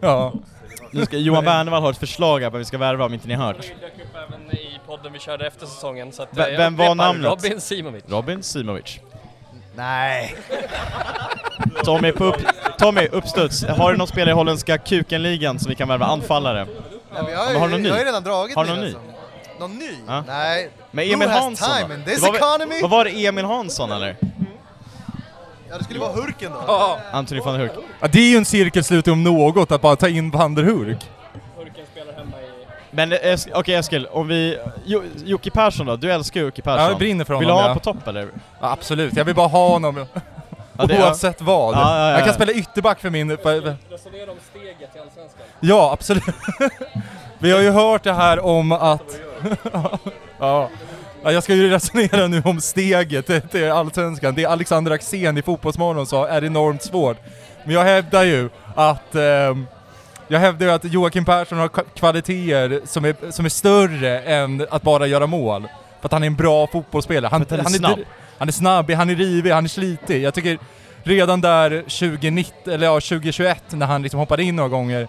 [0.01, 0.33] Ja.
[0.91, 3.29] Nu ska Johan Wernevall ha ett förslag här på vem vi ska värva om inte
[3.29, 3.57] ni har hört.
[3.57, 6.77] dök upp även i podden vi körde efter säsongen så att V- eh, jag vem
[6.77, 7.31] var upprepar, namnet?
[7.31, 8.05] Robin Simovic.
[8.09, 8.99] Robin Simovic.
[9.77, 10.35] Nej.
[11.85, 12.37] Tommy, på upp,
[12.79, 13.65] Tommy, uppstuds.
[13.65, 16.67] Har du någon spelare i holländska kukenligan som vi kan värva anfallare?
[17.15, 17.89] Ja, men jag, Ja, har men har du någon ny?
[17.89, 18.87] jag har ju redan dragit Har du någon ny?
[18.87, 19.01] alltså.
[19.61, 19.91] Någon ny?
[20.07, 20.25] Ja.
[20.27, 20.71] Nej.
[20.91, 22.11] Men Who Emil has Hansson time in då?
[22.11, 22.83] this Det var väl- economy?
[22.83, 24.17] Vad var det, Emil Hansson eller?
[25.71, 26.99] Ja, det skulle vara Hurken då.
[27.13, 27.73] Anthony van der Hurk.
[28.01, 31.11] Ja, det är ju en cirkelslutning om något, att bara ta in Van der Hurk.
[31.57, 32.67] Hurken spelar hemma i...
[32.91, 34.59] Men eh, Es- okej Eskil, om vi...
[34.85, 35.97] Jo, Jocke Persson då?
[35.97, 36.83] Du älskar ju Jocke Persson.
[36.85, 37.75] Ja, jag brinner för Vill du honom, ha ja.
[37.75, 38.29] på topp eller?
[38.61, 40.07] Ja, absolut, jag vill bara ha honom.
[40.79, 41.75] Ja, det- Oavsett vad.
[41.75, 42.25] Ja, ja, ja, Jag ja.
[42.25, 43.29] kan spela ytterback för min...
[43.39, 43.55] För,
[43.91, 45.43] Resonera om steget till Allsvenskan.
[45.61, 46.25] ja, absolut.
[47.39, 49.21] Vi har ju hört det här om att...
[50.39, 50.69] ja.
[51.25, 54.35] Ja, jag ska ju resonera nu om steget till- Allsvenskan.
[54.35, 57.17] Det Alexander Axén i Fotbollsmorgon sa är enormt svårt.
[57.65, 59.15] Men jag hävdar ju att...
[59.15, 59.67] ehm,
[60.29, 64.83] jag hävdar ju att Joakim Persson har kvaliteter som är, som är större än att
[64.83, 65.69] bara göra mål.
[66.01, 67.31] För att han är en bra fotbollsspelare.
[67.31, 67.99] Han, han är snabb.
[68.39, 70.23] han är snabb, han är rivig, han är slitig.
[70.23, 70.59] Jag tycker
[71.03, 75.09] redan där 2019, eller ja 2021 när han liksom hoppade in några gånger,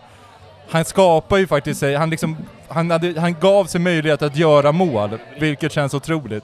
[0.72, 4.72] han skapar ju faktiskt sig, han liksom, han, hade, han gav sig möjlighet att göra
[4.72, 6.44] mål, vilket känns otroligt.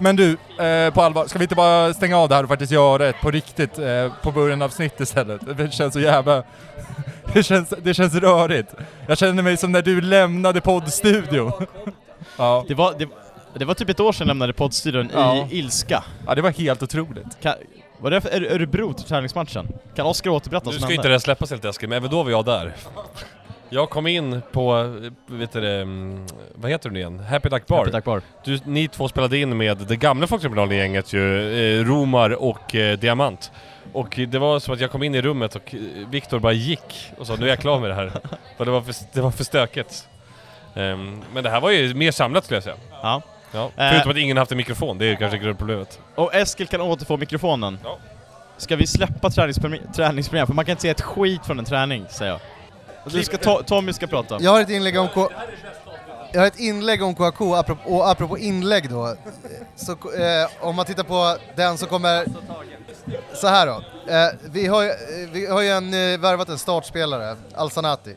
[0.00, 0.30] Men du,
[0.64, 3.20] eh, på allvar, ska vi inte bara stänga av det här och faktiskt göra ett
[3.20, 5.40] på riktigt eh, på början av snitt istället?
[5.56, 6.42] Det känns så jävla...
[7.34, 8.74] det, känns, det känns rörigt.
[9.06, 11.52] Jag känner mig som när du lämnade poddstudion.
[12.38, 12.64] ja.
[12.68, 13.08] Det var, det,
[13.58, 15.48] det var typ ett år sedan jag lämnade poddstudion Ja.
[15.50, 16.04] i ilska.
[16.26, 17.40] ja, det var helt otroligt.
[17.42, 17.54] Kan,
[18.04, 19.68] var det för Öre- Örebro till träningsmatchen?
[19.96, 22.22] Kan Oskar återberätta vad Nu som ska inte det släppas helt Eskil, men även då
[22.22, 22.74] var jag där.
[23.68, 24.94] Jag kom in på,
[25.26, 27.20] vet du mm, vad heter du nu igen?
[27.20, 27.78] Happy Duck Bar.
[27.78, 28.22] Happy Duck Bar.
[28.44, 33.52] Du, ni två spelade in med det gamla Folktribunalen-gänget ju, eh, Romar och eh, Diamant.
[33.92, 37.12] Och det var som att jag kom in i rummet och eh, Viktor bara gick
[37.18, 38.12] och sa nu är jag klar med det här.
[38.56, 40.08] För det var för, det var för stökigt.
[40.74, 42.76] Ehm, men det här var ju mer samlat skulle jag säga.
[43.02, 43.22] Ja.
[43.54, 43.64] Ja.
[43.76, 43.90] Eh.
[43.90, 46.00] Förutom att ingen haft en mikrofon, det är ju kanske grundproblemet.
[46.14, 47.78] Och Eskil kan återfå mikrofonen.
[47.84, 47.98] Ja.
[48.56, 50.46] Ska vi släppa träningsprogram?
[50.46, 52.40] För man kan inte se ett skit från en träning, säger jag.
[53.12, 54.38] Du ska ta, Tommy ska prata.
[54.40, 55.28] Jag har ett inlägg om K...
[56.32, 59.16] Jag har ett inlägg om KK, apropå, och apropå inlägg då.
[59.76, 62.24] Så eh, om man tittar på den som kommer...
[63.34, 63.82] Så här då.
[64.12, 68.16] Eh, vi, har, ju- eh, vi har ju en, eh, värvat en startspelare, Alsanati,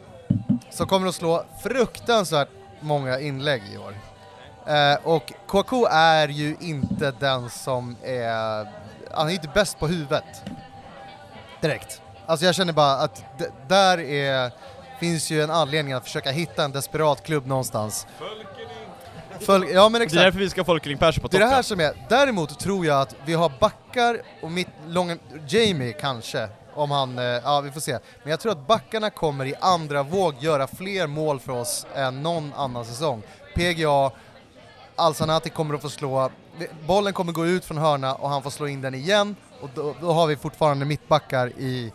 [0.71, 2.47] som kommer att slå fruktansvärt
[2.79, 3.96] många inlägg i år.
[4.67, 8.67] Eh, och KK är ju inte den som är...
[9.11, 10.43] Han är inte bäst på huvudet.
[11.61, 12.01] Direkt.
[12.25, 13.23] Alltså jag känner bara att
[13.67, 14.51] där är,
[14.99, 18.07] finns ju en anledning att försöka hitta en desperat klubb någonstans.
[19.39, 20.21] Fölk, ja men Det är exakt.
[20.23, 21.55] därför vi ska ha Folkeling Persson på Det är det toppen.
[21.55, 26.49] här som är, däremot tror jag att vi har backar och mitt långa, Jamie kanske,
[26.73, 27.99] om han, eh, ja vi får se.
[28.23, 32.23] Men jag tror att backarna kommer i andra våg göra fler mål för oss än
[32.23, 33.23] någon annan säsong.
[33.55, 34.11] PGA,
[34.97, 36.29] Alsanati kommer att få slå,
[36.87, 39.95] bollen kommer gå ut från hörna och han får slå in den igen och då,
[40.01, 41.91] då har vi fortfarande mittbackar i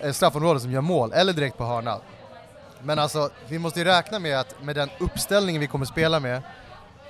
[0.00, 1.98] eh, straffområdet som gör mål, eller direkt på hörna.
[2.82, 6.42] Men alltså, vi måste ju räkna med att med den uppställningen vi kommer spela med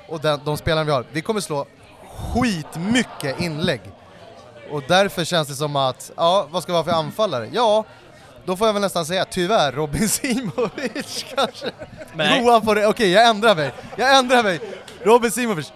[0.08, 1.66] och den, de spelarna vi har, vi kommer slå
[2.18, 3.80] skitmycket inlägg.
[4.70, 7.48] Och därför känns det som att, ja, vad ska vi ha för anfallare?
[7.52, 7.84] Ja,
[8.44, 11.70] då får jag väl nästan säga tyvärr Robin Simovic kanske.
[12.14, 12.42] Nej.
[12.42, 14.60] Johan får det, okej jag ändrar mig, jag ändrar mig.
[15.04, 15.72] Robin Simovic.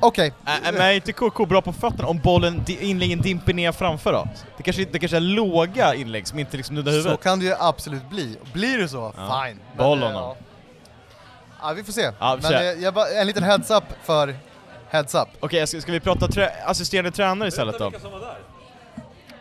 [0.00, 0.32] Okej.
[0.46, 4.28] Äh, men är inte KK bra på fötterna om bollen, inläggen dimper ner framför då?
[4.56, 7.22] Det kanske, det kanske är låga inlägg som inte liksom nuddar Så huvudet.
[7.22, 8.36] kan det ju absolut bli.
[8.52, 9.44] Blir det så, Ja.
[9.46, 9.60] fine.
[9.76, 10.22] Boll eh, honom.
[10.22, 10.36] ja.
[11.62, 12.10] ja, vi får se.
[12.20, 12.66] Ja, vi får Men se.
[12.68, 14.36] eh, jag bara, en liten heads up för
[14.90, 15.28] heads up.
[15.40, 17.92] Okej, ska, ska vi prata trä- assisterande tränare istället då?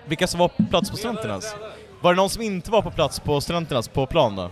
[0.06, 1.56] Vilka som var på plats på Studenternas?
[2.02, 4.50] Var det någon som inte var på plats på Studenternas på plan då?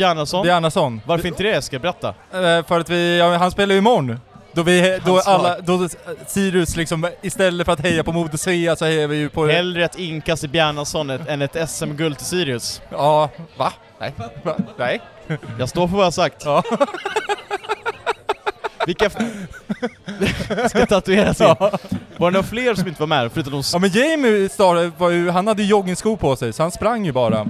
[0.00, 0.42] Bjarnason?
[0.42, 1.00] Bjarnason.
[1.06, 1.80] Varför inte det Eskil?
[1.80, 2.08] Berätta.
[2.08, 4.20] Eh, för att vi, ja, han spelar ju imorgon.
[4.52, 5.88] Då vi, då alla, då
[6.26, 9.46] Sirius liksom, istället för att heja på Modo Svea så hejar vi ju på...
[9.46, 12.82] Hellre ett inkast i Bjarnason än ett SM-guld till Sirius.
[12.90, 13.72] Ja, va?
[13.98, 14.14] Nej.
[14.42, 14.56] Va?
[14.76, 15.00] Nej.
[15.58, 16.42] Jag står för vad jag sagt.
[16.44, 16.62] Ja.
[18.86, 19.10] Vilka...
[20.68, 21.46] ska tatueras in.
[21.46, 21.70] Ja.
[22.16, 23.62] Var det några fler som inte var med förutom de...
[23.72, 27.04] Ja men Jamie Star var ju, han hade ju joggingskor på sig så han sprang
[27.04, 27.46] ju bara.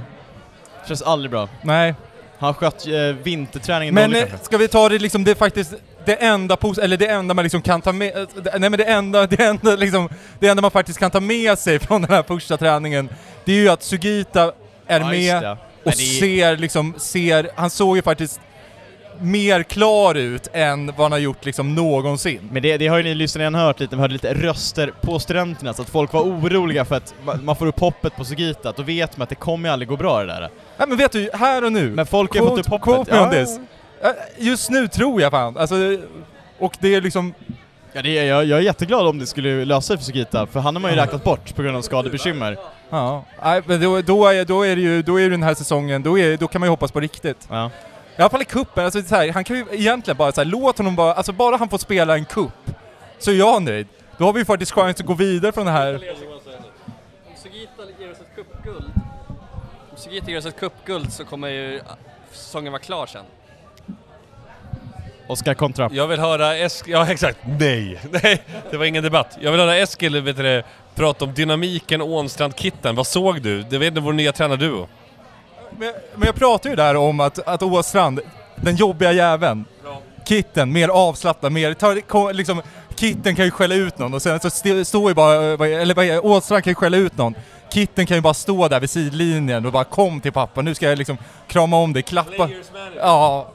[0.89, 1.49] Känns aldrig bra.
[1.63, 1.95] Nej.
[2.41, 4.45] Han sköt eh, vinterträningen Men dåligt eh, kanske.
[4.47, 5.75] ska vi ta det liksom, det är faktiskt
[6.05, 8.79] det enda pos- eller det enda man liksom kan ta med, eh, det- nej men
[8.79, 12.11] det enda, det enda liksom, det enda man faktiskt kan ta med sig från den
[12.11, 13.09] här första träningen,
[13.45, 14.53] det är ju att Sugita
[14.87, 15.51] är Ja, just med det.
[15.51, 18.41] och det är- ser liksom, ser, han såg ju faktiskt
[19.23, 22.49] mer klar ut än vad han har gjort liksom någonsin.
[22.53, 25.19] Men det, det har ju ni lyssnare redan hört lite, vi hörde lite röster på
[25.19, 28.73] studenterna, så att folk var oroliga för att ma- man får upp hoppet på Sugita,
[28.77, 30.49] då vet man att det kommer ju aldrig gå bra det där.
[30.81, 31.91] Nej men vet du, här och nu.
[31.91, 33.09] Men folk har fått upp hoppet.
[33.09, 33.59] Quote this.
[34.03, 35.77] Eh, Just nu tror jag fan, alltså,
[36.59, 37.35] och det är liksom...
[37.93, 40.61] Ja, det är, jag, jag är jätteglad om det skulle lösa sig för Sugita, för
[40.61, 41.03] han har man ju Ja.
[41.03, 42.57] räknat bort på grund av skadebekymmer.
[42.91, 46.03] Ja, nej, men då, då, är, då är det ju, då är den här säsongen,
[46.03, 47.47] då, är, då kan man ju hoppas på riktigt.
[47.51, 47.71] Ja.
[48.17, 50.49] I alla fall i cupen, alltså så här, han kan ju egentligen bara så här,
[50.49, 52.53] låt honom bara, alltså bara han får spela en cup,
[53.19, 53.87] så är jag nöjd.
[54.19, 56.01] Då har vi ju faktiskt chans att gå vidare från det här.
[60.39, 61.81] Oss ett cupguld så kommer ju
[62.33, 63.25] säsongen vara klar sen.
[65.27, 65.91] Oskar kontra.
[65.93, 69.39] Jag vill höra Eskil, ja exakt, nej, nej, det var ingen debatt.
[69.41, 73.63] Jag vill höra Eskil vet du, det, prata om dynamiken Ånstrand-kitten, vad såg du?
[73.63, 74.89] Det vet inte vår nya tränarduo.
[75.79, 78.21] Men, men jag pratar ju där om att, att Åstrand,
[78.57, 79.65] den jobbiga jäveln,
[80.29, 82.63] Kitten, mer avslappnad, mer, tar, liksom,
[83.01, 85.95] Kitten kan ju skälla ut någon och sen så st- står ju bara, vad- eller
[85.95, 87.35] vad är- Åstrand kan ju skälla ut någon.
[87.73, 90.89] Kitten kan ju bara stå där vid sidlinjen och bara kom till pappa, nu ska
[90.89, 92.49] jag liksom krama om dig, klappa.
[92.97, 93.49] Ja.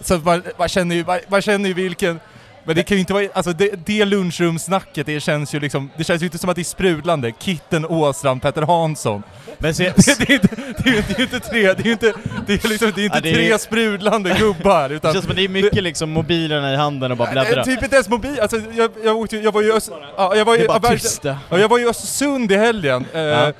[0.00, 2.20] Så man, man känner ju, man, man känner ju vilken,
[2.64, 6.04] men det kan ju inte vara, alltså det, det lunchrumssnacket det känns ju liksom, det
[6.04, 7.32] känns ju inte som att det är sprudlande.
[7.38, 9.22] Kitten, Åstrand, Petter Hansson.
[9.58, 11.80] Men se, det, det, är inte- det, är ju det är ju inte tre, det
[11.80, 12.12] är ju inte,
[12.46, 15.12] det är liksom, det är inte Ja, det är- tre sprudlande gubbar det utan...
[15.12, 17.64] känns som att det är mycket liksom mobilerna i handen och bara bläddra.
[17.64, 20.52] Typ inte ens mobil, alltså jag, jag, åkte, jag var ju Öst, ja, jag var
[20.52, 21.38] Det ju, är bara ja, tysta.
[21.50, 23.04] ja, jag var i Östersund i helgen.
[23.14, 23.52] Eh, Ja.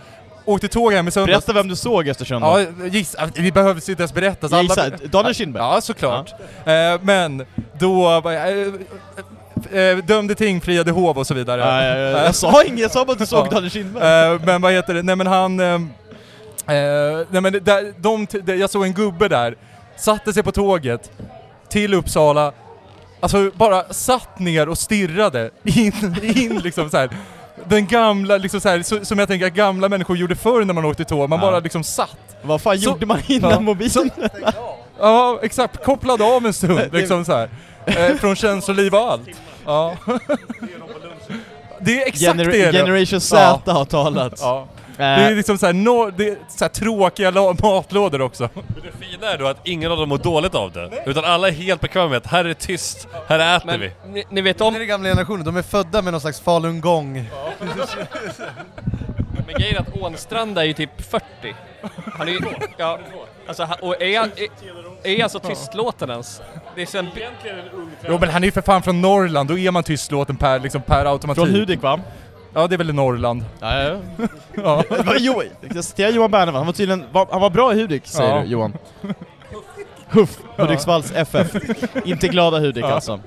[0.44, 1.46] Åkte tåg hem i söndags.
[1.46, 2.60] Berätta vem du såg i Östersund då.
[2.60, 4.48] Ja, gissa, vi behöver inte ens berätta.
[4.48, 5.62] så Jag alla- gissar, Daniel Kindberg?
[5.62, 6.34] Ja, såklart.
[6.64, 7.44] Eh, men
[7.78, 11.60] då jag, eh, eh, dömde ting, friade hov och så vidare.
[11.60, 12.24] Ja, ja, ja.
[12.24, 13.50] Jag sa inget, jag sa bara att du såg Ja.
[13.50, 14.32] Daniel Kindberg.
[14.34, 15.60] Eh, men vad heter det, nej men han...
[15.60, 15.66] Eh,
[16.76, 19.56] eh, nej men där, de, det- jag såg en gubbe där,
[19.96, 21.10] satte sig på tåget
[21.68, 22.52] till Uppsala,
[23.20, 27.10] alltså bara satt ner och stirrade in, in liksom så här.
[27.68, 30.74] Den gamla, liksom så här, så, som jag tänker att gamla människor gjorde förr när
[30.74, 31.46] man åkte tåg, man Ja.
[31.46, 32.16] bara liksom satt.
[32.42, 34.10] Vad fan Så- gjorde man innan Ja, mobilen?
[35.00, 35.84] Ja, exakt.
[35.84, 37.48] Kopplade av en stund liksom så här.
[37.86, 39.28] Eh, från känsloliv och allt.
[39.66, 39.96] Ja.
[41.80, 42.72] Det är exakt Gener- det.
[42.72, 44.32] Generation Z har talat.
[44.40, 44.66] Ja.
[44.98, 47.30] Eh, Det är liksom såhär, no, det är så här tråkiga
[47.62, 48.48] matlådor också.
[48.54, 51.52] Det fina är då att ingen av dem mår dåligt av det, utan alla är
[51.52, 53.90] helt bekväma med att här är det tyst, här äter Men vi.
[54.06, 56.40] ni, ni vet Det om, är den gamla generationen, de är födda med någon slags
[56.40, 57.30] falungong.
[59.46, 61.24] men grejen är att Ånstrand är ju typ 40.
[62.18, 62.38] Han är ju,
[62.76, 62.98] ja,
[63.48, 64.30] alltså, och är han,
[65.02, 66.40] är, är han så tystlåten ens?
[66.74, 67.08] Det är så en,
[68.08, 70.82] Jo men han är ju för fan från Norrland, då är man tystlåten per, liksom,
[70.82, 71.44] per automatik.
[71.44, 72.00] Från Hudik va?
[72.54, 73.44] Ja, det är väl i Norrland.
[73.60, 73.96] Ja, ja,
[74.56, 74.84] ja.
[74.88, 75.14] ja.
[75.18, 75.42] jo,
[75.74, 78.42] jag citerar Johan Berneman, han var tydligen, var, han var bra i Hudik säger Ja.
[78.42, 78.76] du Johan.
[80.08, 81.54] Huff, Hudiksvalls FF.
[82.04, 83.20] Inte glada Hudik alltså.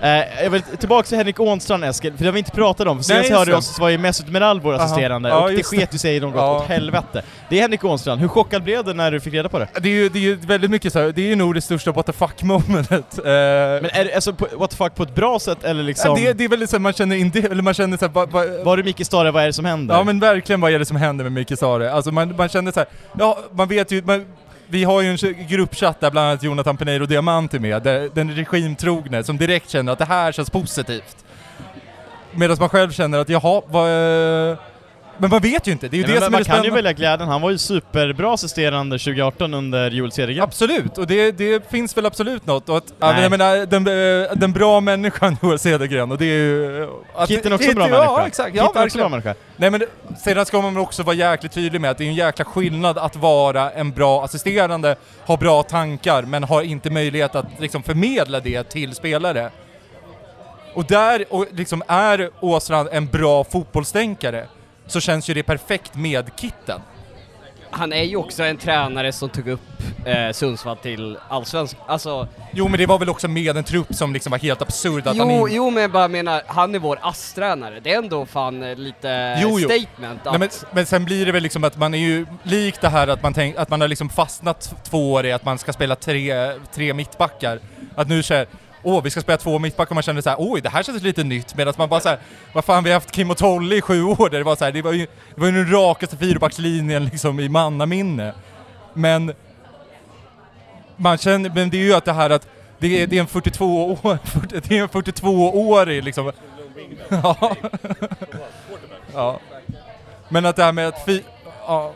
[0.00, 2.96] Eh, jag vill tillbaka till Henrik Ånstrand Eskil, för det har vi inte pratat om.
[2.96, 3.56] För senast hörde det.
[3.56, 6.56] oss var ju Mesut Meral vår assisterande, Ja, och det sket ju sig något Ja.
[6.56, 7.22] åt helvete.
[7.48, 9.68] Det är Henrik Ånstrand, hur chockad blev du när du fick reda på det?
[9.80, 11.60] Det är ju, det är ju väldigt mycket så här, det är ju nog det
[11.60, 13.18] största what the fuck momentet.
[13.18, 16.10] Eh, Men är det alltså på, what the fuck på ett bra sätt eller liksom...
[16.10, 18.04] ja, det, är- det är väldigt så här, man känner inte, eller man känner så
[18.04, 19.94] här, ba, ba, Var du Micke Stare, vad är det som händer?
[19.94, 21.92] Ja men verkligen vad är det som händer med Micke Sare?
[21.92, 24.24] Alltså man, man känner så här, ja man vet ju, man,
[24.66, 28.30] vi har ju en gruppchatt där bland annat Jonathan Peneiro Diamant är med, där, den
[28.30, 31.24] regimtrogne som direkt känner att det här känns positivt.
[32.32, 33.90] Medan man själv känner att jaha, vad...
[34.50, 34.58] Eh,
[35.14, 36.50] eh, Men man vet ju inte, det är ju Nej, det som man är det
[36.50, 40.42] kan ju välja glädjen, han var ju superbra assisterande 2018 under Joel Cedergren.
[40.44, 42.68] Absolut, och det, det finns väl absolut något.
[42.68, 43.22] Och att, ja, Nej.
[43.22, 43.86] jag menar, den,
[44.22, 46.88] eh, den bra människan Joel Cedergren, och det är ju...
[47.14, 48.26] Att, Kitten är också en bra ja, människa.
[48.26, 48.52] exakt.
[48.52, 49.02] Kitten Ja, är också en verkligen.
[49.02, 49.34] bra människa.
[49.56, 49.82] Nej men
[50.24, 53.16] sedan ska man också vara jäkligt tydlig med att det är en jäkla skillnad att
[53.16, 54.96] vara en bra assisterande,
[55.26, 59.50] ha bra tankar, men har inte möjlighet att liksom förmedla det till spelare.
[60.74, 64.46] Och där och liksom är Åstrand en bra fotbollstänkare,
[64.86, 66.80] så känns ju det perfekt med Kitten.
[67.76, 69.60] Han är ju också en tränare som tog upp
[70.04, 71.76] eh, Sundsvall till allsvensk.
[71.86, 75.06] Alltså, Jo men det var väl också med en trupp som liksom var helt absurd
[75.06, 75.54] att han jo, in...
[75.54, 77.80] jo men jag bara menar, han är vår ASS-tränare.
[77.80, 79.68] Det är ändå fan eh, lite Jo, jo.
[79.68, 80.32] statement att...
[80.32, 83.08] Nej, men, men sen blir det väl liksom att man är ju likt det här
[83.08, 85.96] att man, tänk, att man har liksom fastnat två år i att man ska spela
[85.96, 87.58] tre, tre mittbackar.
[87.94, 88.46] Att nu säger
[88.84, 91.02] åh vi ska spela två mittbackar och man känner så här, oj det här känns
[91.02, 92.18] lite nytt medan man bara så här,
[92.52, 94.64] vad fan vi har haft Kim och Tolle i sju år där det var så
[94.64, 98.34] här, det var ju, det var ju den rakaste fyrbackslinjen liksom i mannaminne.
[98.94, 99.32] Men
[100.96, 103.26] man känner, men det är ju att det här att det är, det är en
[103.26, 104.18] 42 år,
[104.48, 106.32] det är en 42-årig liksom.
[107.08, 107.56] Ja.
[109.14, 109.40] ja.
[110.28, 111.22] Men att det här med att fi,
[111.66, 111.92] ja.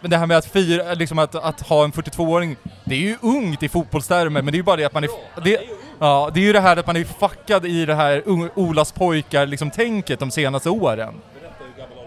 [0.00, 3.16] Men det här med att fira, liksom att, att ha en 42-åring, det är ju
[3.20, 5.10] ungt i fotbollstermer, men det är ju bara det att man är,
[5.44, 5.60] det,
[6.00, 8.22] ja, det är ju det här att man är fuckad i det här
[8.54, 11.14] Olas pojkar liksom tänket de senaste åren.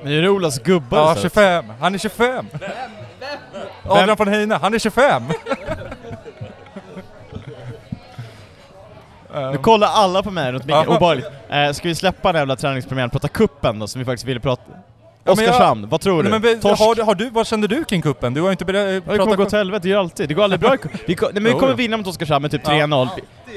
[0.03, 1.34] Men är det Olas gubbar Ja, istället?
[1.34, 1.65] 25.
[1.79, 2.45] Han är 25.
[3.86, 5.23] Adrian von Heine, han är 25.
[9.51, 10.95] Nu kollar alla på mig runt micken, Ja.
[10.95, 11.27] obehagligt.
[11.49, 14.39] Eh, ska vi släppa den jävla träningspremiären och prata kuppen då, som vi faktiskt ville
[14.39, 14.62] prata...
[14.67, 14.75] Ja,
[15.23, 16.29] men Oskarshamn, vad tror du?
[16.29, 16.82] Nej, men, Torsk?
[16.82, 18.34] har, du- har du, vad kände du kring kuppen?
[18.34, 19.03] Du har inte berättat...
[19.08, 20.27] Ja, det kommer gå åt helvete, det gör alltid.
[20.29, 20.91] Det går aldrig bra i cup.
[21.08, 22.71] vi, ko- nej, men vi kommer vinna mot Oskarshamn med typ Ja.
[22.71, 23.08] 3-0.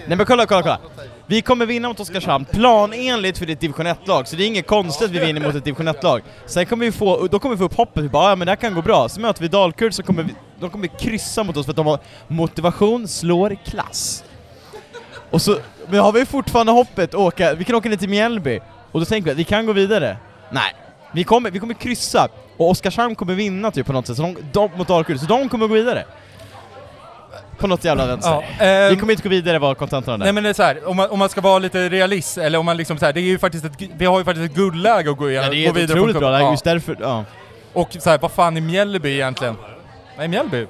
[0.07, 0.79] Nej men kolla, kolla, kolla.
[1.27, 4.47] Vi kommer vinna mot Oskarshamn planenligt för det är ett division 1-lag, så det är
[4.47, 6.23] inget konstigt att vi vinner mot ett division 1-lag.
[6.47, 8.51] Sen kommer vi få, då kommer vi få upp hoppet, vi bara ja men det
[8.51, 9.09] här kan gå bra.
[9.09, 11.87] Så möter vi Dalkurd så kommer vi, de kommer kryssa mot oss för att de
[11.87, 14.25] har motivation slår klass.
[15.31, 18.61] Och så, men har vi fortfarande hoppet åka, vi kan åka ner till Mjällby,
[18.93, 20.17] och då tänker vi att vi kan gå vidare.
[20.51, 20.75] Nej.
[21.13, 24.37] Vi kommer, vi kommer kryssa, och Oskarshamn kommer vinna typ på något sätt, så de,
[24.53, 26.05] de, mot Dalkurd, så de kommer gå vidare.
[27.59, 28.31] På något jävla vänster.
[28.59, 30.21] Ja, ehm, vi kommer inte gå vidare var kontentan.
[30.21, 32.59] Nej men det är så här, om man, om man ska vara lite realist, eller
[32.59, 34.57] om man liksom så här, det är ju faktiskt ett, vi har ju faktiskt ett
[34.57, 36.51] guldläge att gå, Ja, igenom, det är gå ett vidare otroligt bra läge, Ja.
[36.51, 37.25] just därför, ja.
[37.73, 39.57] Och så här, vad fan är Mjällby egentligen?
[40.19, 40.67] Nej, Mjällby?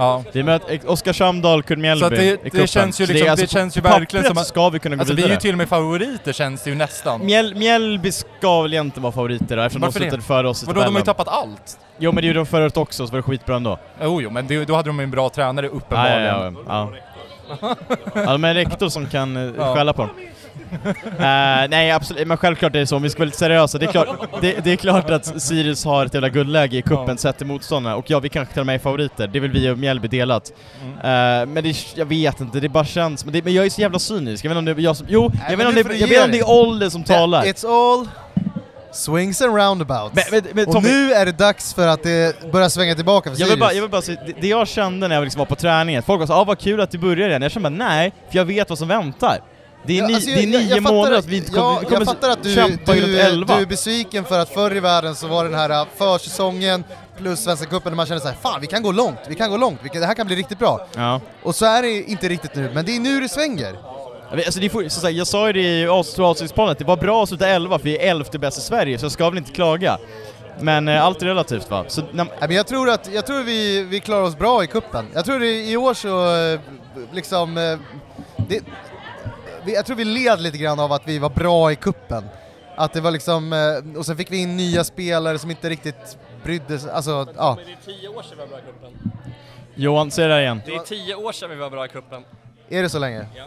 [0.00, 0.24] Ja.
[0.32, 3.80] Vi möter Oskarshamn, Dalkurd, Mjällby Så det, det känns ju liksom, det, alltså, känns ju
[3.80, 4.46] verkligen som att...
[4.46, 5.34] ska vi kunna gå alltså vi är vidare.
[5.34, 7.26] ju till och med favoriter känns det ju nästan.
[7.26, 10.10] Mjäl, Mjällby ska väl egentligen vara favoriter då, eftersom Varför de det?
[10.10, 11.06] slutade före oss i Vadå, de har ju tabellen.
[11.06, 11.78] tappat allt?
[11.98, 13.78] Jo men det gjorde de förra året också, så var det skitbra ändå.
[14.02, 16.24] Jo, jo, men det, då hade de ju en bra tränare Ja, uppenbarligen.
[16.24, 16.90] ja, ja,
[17.60, 17.76] ja.
[18.14, 19.74] ja, de är en rektor som kan uh, Ja.
[19.74, 20.10] skälla på dem.
[21.18, 23.86] Eh, nej absolut, men självklart är det så, om vi ska vara lite seriösa, det
[23.86, 24.08] är klart,
[24.40, 27.16] det, det är klart att Sirius har ett jävla guldläge i kuppen Ja.
[27.16, 29.70] sett till motståndarna, och ja, vi kanske till och med är favoriter, det vill vi
[29.70, 30.52] och Mjällby delat.
[30.82, 30.94] Mm.
[30.94, 33.80] Eh, men det, jag vet inte, det bara känns, men, det, men jag är så
[33.80, 35.96] jävla cynisk, jag vet inte om det är jag som, jo, jag vet om det,
[35.96, 37.42] jag vet om det är ålder som talar.
[37.44, 38.08] It's all
[38.92, 40.14] swings and roundabouts.
[40.14, 43.24] Men- men- men och Tommy- nu är det dags för att det börjar svänga tillbaka
[43.24, 43.52] för Jag Sirius.
[43.52, 45.54] vill bara, jag vill bara säga, det, det jag kände när jag liksom var på
[45.56, 47.42] träningen, folk var så ah, vad kul att du börjar igen.
[47.42, 49.38] Jag kände bara nej, för jag vet vad som väntar.
[49.86, 51.36] Det är, Ja, ni, alltså, det är jag- jag- nio jag fattar månader att- vi
[51.36, 53.56] inte ja, kommer, kommer Jag fattar att du, kämpa du, elva.
[53.56, 56.84] du är besviken för att förr i världen så var den här äh, försäsongen
[57.18, 59.50] plus Svenska cupen när man kände så här, fan vi kan gå långt, vi kan
[59.50, 60.86] gå långt, kan, det här kan bli riktigt bra.
[60.96, 61.20] Ja.
[61.42, 63.74] Och så är det inte riktigt nu, men det är nu det svänger.
[64.30, 67.22] Jag Alltså det får, så sagt, jag sa ju det i avslutningsplanet, det var bra
[67.22, 69.52] att sluta 11 för vi är elfte bäst i Sverige, så jag ska väl inte
[69.52, 69.98] klaga.
[70.60, 71.84] Men eh, allt är relativt va?
[71.88, 74.66] Så, när, Nej, men jag tror att jag tror vi, vi klarar oss bra i
[74.66, 75.06] kuppen.
[75.14, 76.60] Jag tror det, i år så eh,
[77.12, 77.54] liksom...
[78.48, 78.60] Det,
[79.64, 82.24] vi, jag tror vi led lite grann av att vi var bra i kuppen.
[82.76, 83.52] Att det var liksom...
[83.52, 86.90] eh, Och sen fick vi in nya spelare som inte riktigt brydde sig.
[86.90, 87.56] Alltså, ja.
[87.56, 89.12] Men det är tio år sedan vi var bra i cupen.
[89.74, 90.62] Johan, säg det där igen.
[90.66, 92.22] Det är tio år sedan vi var bra i cupen.
[92.68, 93.26] Är det så länge?
[93.36, 93.44] Ja.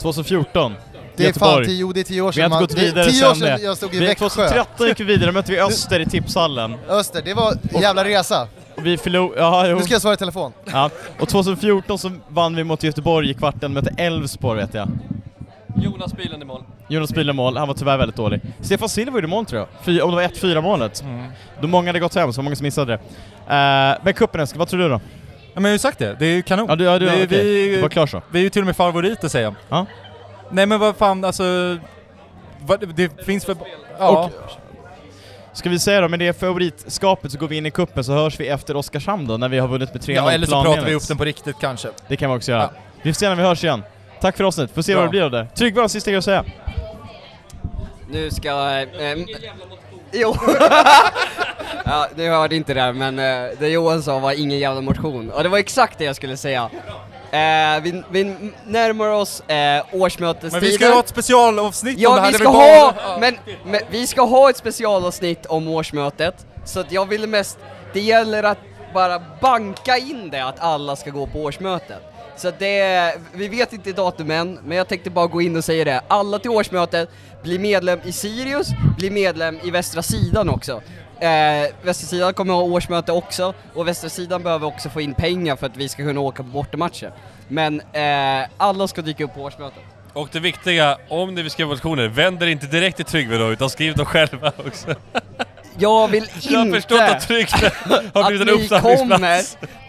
[0.00, 0.74] 2014.
[1.16, 1.54] Det är Göteborg.
[1.54, 3.30] fan tio, det är tio år Vi sedan har inte gått det är vidare tio
[3.30, 3.64] år sedan det.
[3.64, 4.28] jag stod i Vi- Växjö.
[4.28, 6.74] 2013 gick vi vidare, mötte vi Öster i tipshallen.
[6.88, 8.48] Öster, det var en jävla resa.
[8.76, 9.76] Och vi förlorade, ja jo.
[9.76, 10.52] Nu ska jag svara i telefon.
[10.72, 10.90] Ja,
[11.20, 14.88] och 2014 så vann vi mot Göteborg i kvarten, mötte Elfsborg vet jag.
[15.76, 16.62] Jonas Bilen i mål.
[16.88, 18.40] Jonas Bille mål, han var tyvärr väldigt dålig.
[18.60, 21.04] Stefan Silver gjorde mål tror jag, Fy, om det var 1-4 målet.
[21.60, 22.98] Då många hade gått hem, så många som missade det.
[22.98, 25.00] Uh, men cupen vad tror du då?
[25.54, 26.66] Ja, men jag har ju sagt det, det är ju kanon.
[26.68, 27.44] Ja, du, ja, du, det, är- okej.
[27.44, 28.22] vi, det var klart så.
[28.30, 29.54] vi är ju till och med favoriter säger jag.
[29.68, 29.86] Ja.
[30.50, 31.78] Nej men vad fan alltså...
[32.60, 33.56] Vad, det finns för...
[33.98, 34.24] Ja.
[34.24, 34.30] Och,
[35.52, 38.40] ska vi säga då, med det favoritskapet så går vi in i kuppen så hörs
[38.40, 40.94] vi efter Oskarshamn då, när vi har vunnit med 3-0 ja, eller så pratar vi
[40.94, 41.88] upp den på riktigt kanske.
[42.08, 42.70] Det kan vi också göra.
[43.02, 43.82] Vi får se när vi hörs igen.
[44.20, 45.46] Tack för avsnittet, får se vad det blir av det.
[45.54, 46.44] Tryggve, sista grej att säga?
[48.10, 48.50] Nu ska...
[48.50, 49.26] ehm,
[50.12, 50.34] jo!
[51.84, 55.30] ja, ni hörde inte det, men eh, det Johan sa var ingen jävla motion.
[55.30, 56.70] Och det var exakt det jag skulle säga.
[57.32, 60.60] Eh, vi, vi närmar oss eh, årsmötestider.
[60.60, 62.28] Men vi ska ju ha ett specialavsnitt om Ja, det här.
[62.28, 66.46] vi ska bara- ha, men, men vi ska ha ett specialavsnitt om årsmötet.
[66.64, 67.58] Så att jag ville mest,
[67.92, 68.58] det gäller att
[68.94, 72.09] bara banka in det, att alla ska gå på årsmötet.
[72.40, 76.00] Så det, vi vet inte datumen, men jag tänkte bara gå in och säga det.
[76.08, 77.08] Alla till årsmötet,
[77.42, 80.82] bli medlem i Sirius, bli medlem i Västra Sidan också.
[81.20, 85.56] Eh, Västra Sidan kommer ha årsmöte också, och Västra Sidan behöver också få in pengar
[85.56, 87.12] för att vi ska kunna åka på bortamatcher.
[87.48, 89.82] Men eh, alla ska dyka upp på årsmötet.
[90.12, 93.52] Och det viktiga, om ni vill skriva motioner, vänd er inte direkt till Tryggve då,
[93.52, 94.94] utan skriv dem själva också.
[95.78, 97.24] Jag vill Jag har inte förstått att
[98.14, 99.42] har att blivit en ni kommer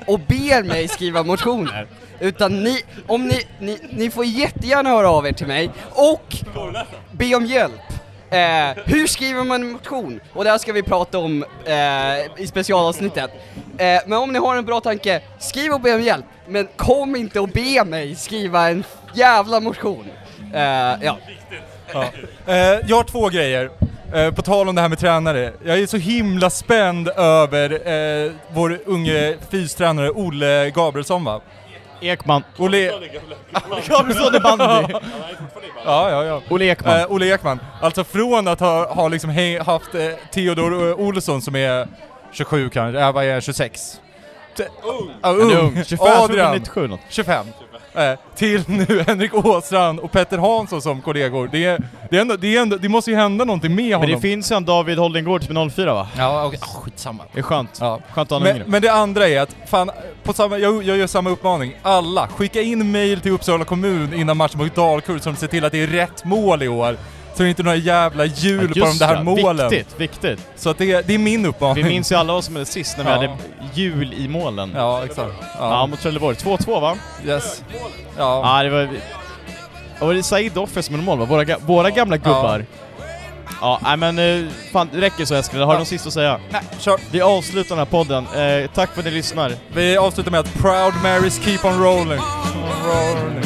[0.05, 1.87] och ber mig skriva motioner.
[2.19, 6.35] Utan ni, om ni, ni, ni får jättegärna höra av er till mig och
[7.11, 7.81] be om hjälp.
[8.29, 10.19] Eh, hur skriver man en motion?
[10.33, 13.31] Och det här ska vi prata om eh, i specialavsnittet.
[13.77, 16.25] Eh, men om ni har en bra tanke, skriv och be om hjälp.
[16.47, 20.05] Men kom inte och be mig skriva en jävla motion.
[20.53, 21.17] Eh, ja.
[21.93, 22.05] Ja.
[22.45, 22.55] Eh,
[22.87, 23.69] jag har två grejer.
[24.13, 25.54] Eh, på tal om det här med tränare.
[25.63, 27.71] Jag är så himla spänd över
[28.26, 31.41] eh, vår unge fystränare Olle Gabrielsson va?
[32.02, 32.43] Ekman.
[32.58, 32.91] Olle...
[33.89, 34.93] Gabrielsson i bandy.
[35.86, 36.41] Ja, ja, ja.
[36.50, 37.00] Olle Ekman.
[37.00, 37.60] Eh, Olle Ekman.
[37.82, 40.02] Alltså från att ha, ha liksom hej, haft eh,
[40.34, 41.88] Theodor eh, Olsson som är
[42.32, 44.02] 27 kanske, äh, vad är jag, 26?
[44.58, 45.84] T- ja, Han är ung.
[45.86, 47.00] 25, jag tror han är 97 något.
[47.10, 47.45] 25.
[47.95, 51.49] Eh, till nu Henrik Åstrand och Petter Hansson som kollegor.
[51.51, 53.93] Det, är, det, är ändå, det, är ändå, det måste ju hända någonting med Men
[53.93, 54.15] honom.
[54.15, 56.08] det finns ju en David Holdengård som är 04 va?
[56.17, 56.60] Ja, okej.
[56.62, 57.23] Oh, skitsamma.
[57.34, 57.77] Det är skönt.
[57.80, 57.99] Ja.
[58.12, 58.65] Skönt att ha en Men, yngre.
[58.67, 59.91] men det andra är att, fan,
[60.23, 61.73] på samma, jag, jag gör samma uppmaning.
[61.82, 65.71] Alla, skicka in mail till Uppsala kommun innan matchen mot Dalkurd som ser till att
[65.71, 66.97] det är rätt mål i år.
[67.45, 69.23] Är inte några jävla hjul Ja, på de där det.
[69.23, 69.69] målen.
[69.69, 70.39] Viktigt, viktigt.
[70.56, 71.84] Så att det, det är min uppmaning.
[71.84, 73.15] Vi minns ju alla vad som hände sist när vi Ja.
[73.15, 73.30] hade
[73.73, 74.71] jul i målen.
[74.75, 75.34] Ja, exakt.
[75.41, 75.88] Ja, Ja.
[75.88, 76.36] mot Trelleborg.
[76.38, 76.95] 2-2 va?
[77.25, 77.63] Yes.
[78.17, 78.58] Ja.
[78.58, 78.89] Ja, det var...
[79.99, 81.25] Och var det Said Offer som gjorde mål va?
[81.25, 82.65] Våra, ga- våra gamla gubbar.
[83.62, 85.60] Ja, nej men eh, fan det räcker så Eskil.
[85.60, 85.80] Har du Ja.
[85.80, 86.39] något sista att säga?
[86.49, 86.99] Nej, kör.
[87.12, 88.25] Vi avslutar den här podden.
[88.36, 89.51] Eh, tack för att ni lyssnar.
[89.73, 92.19] Vi avslutar med att Proud Marys keep on rolling.
[92.86, 93.43] Rolling.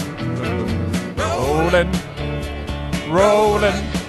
[1.48, 1.90] Rolling.
[3.08, 4.05] Rolling.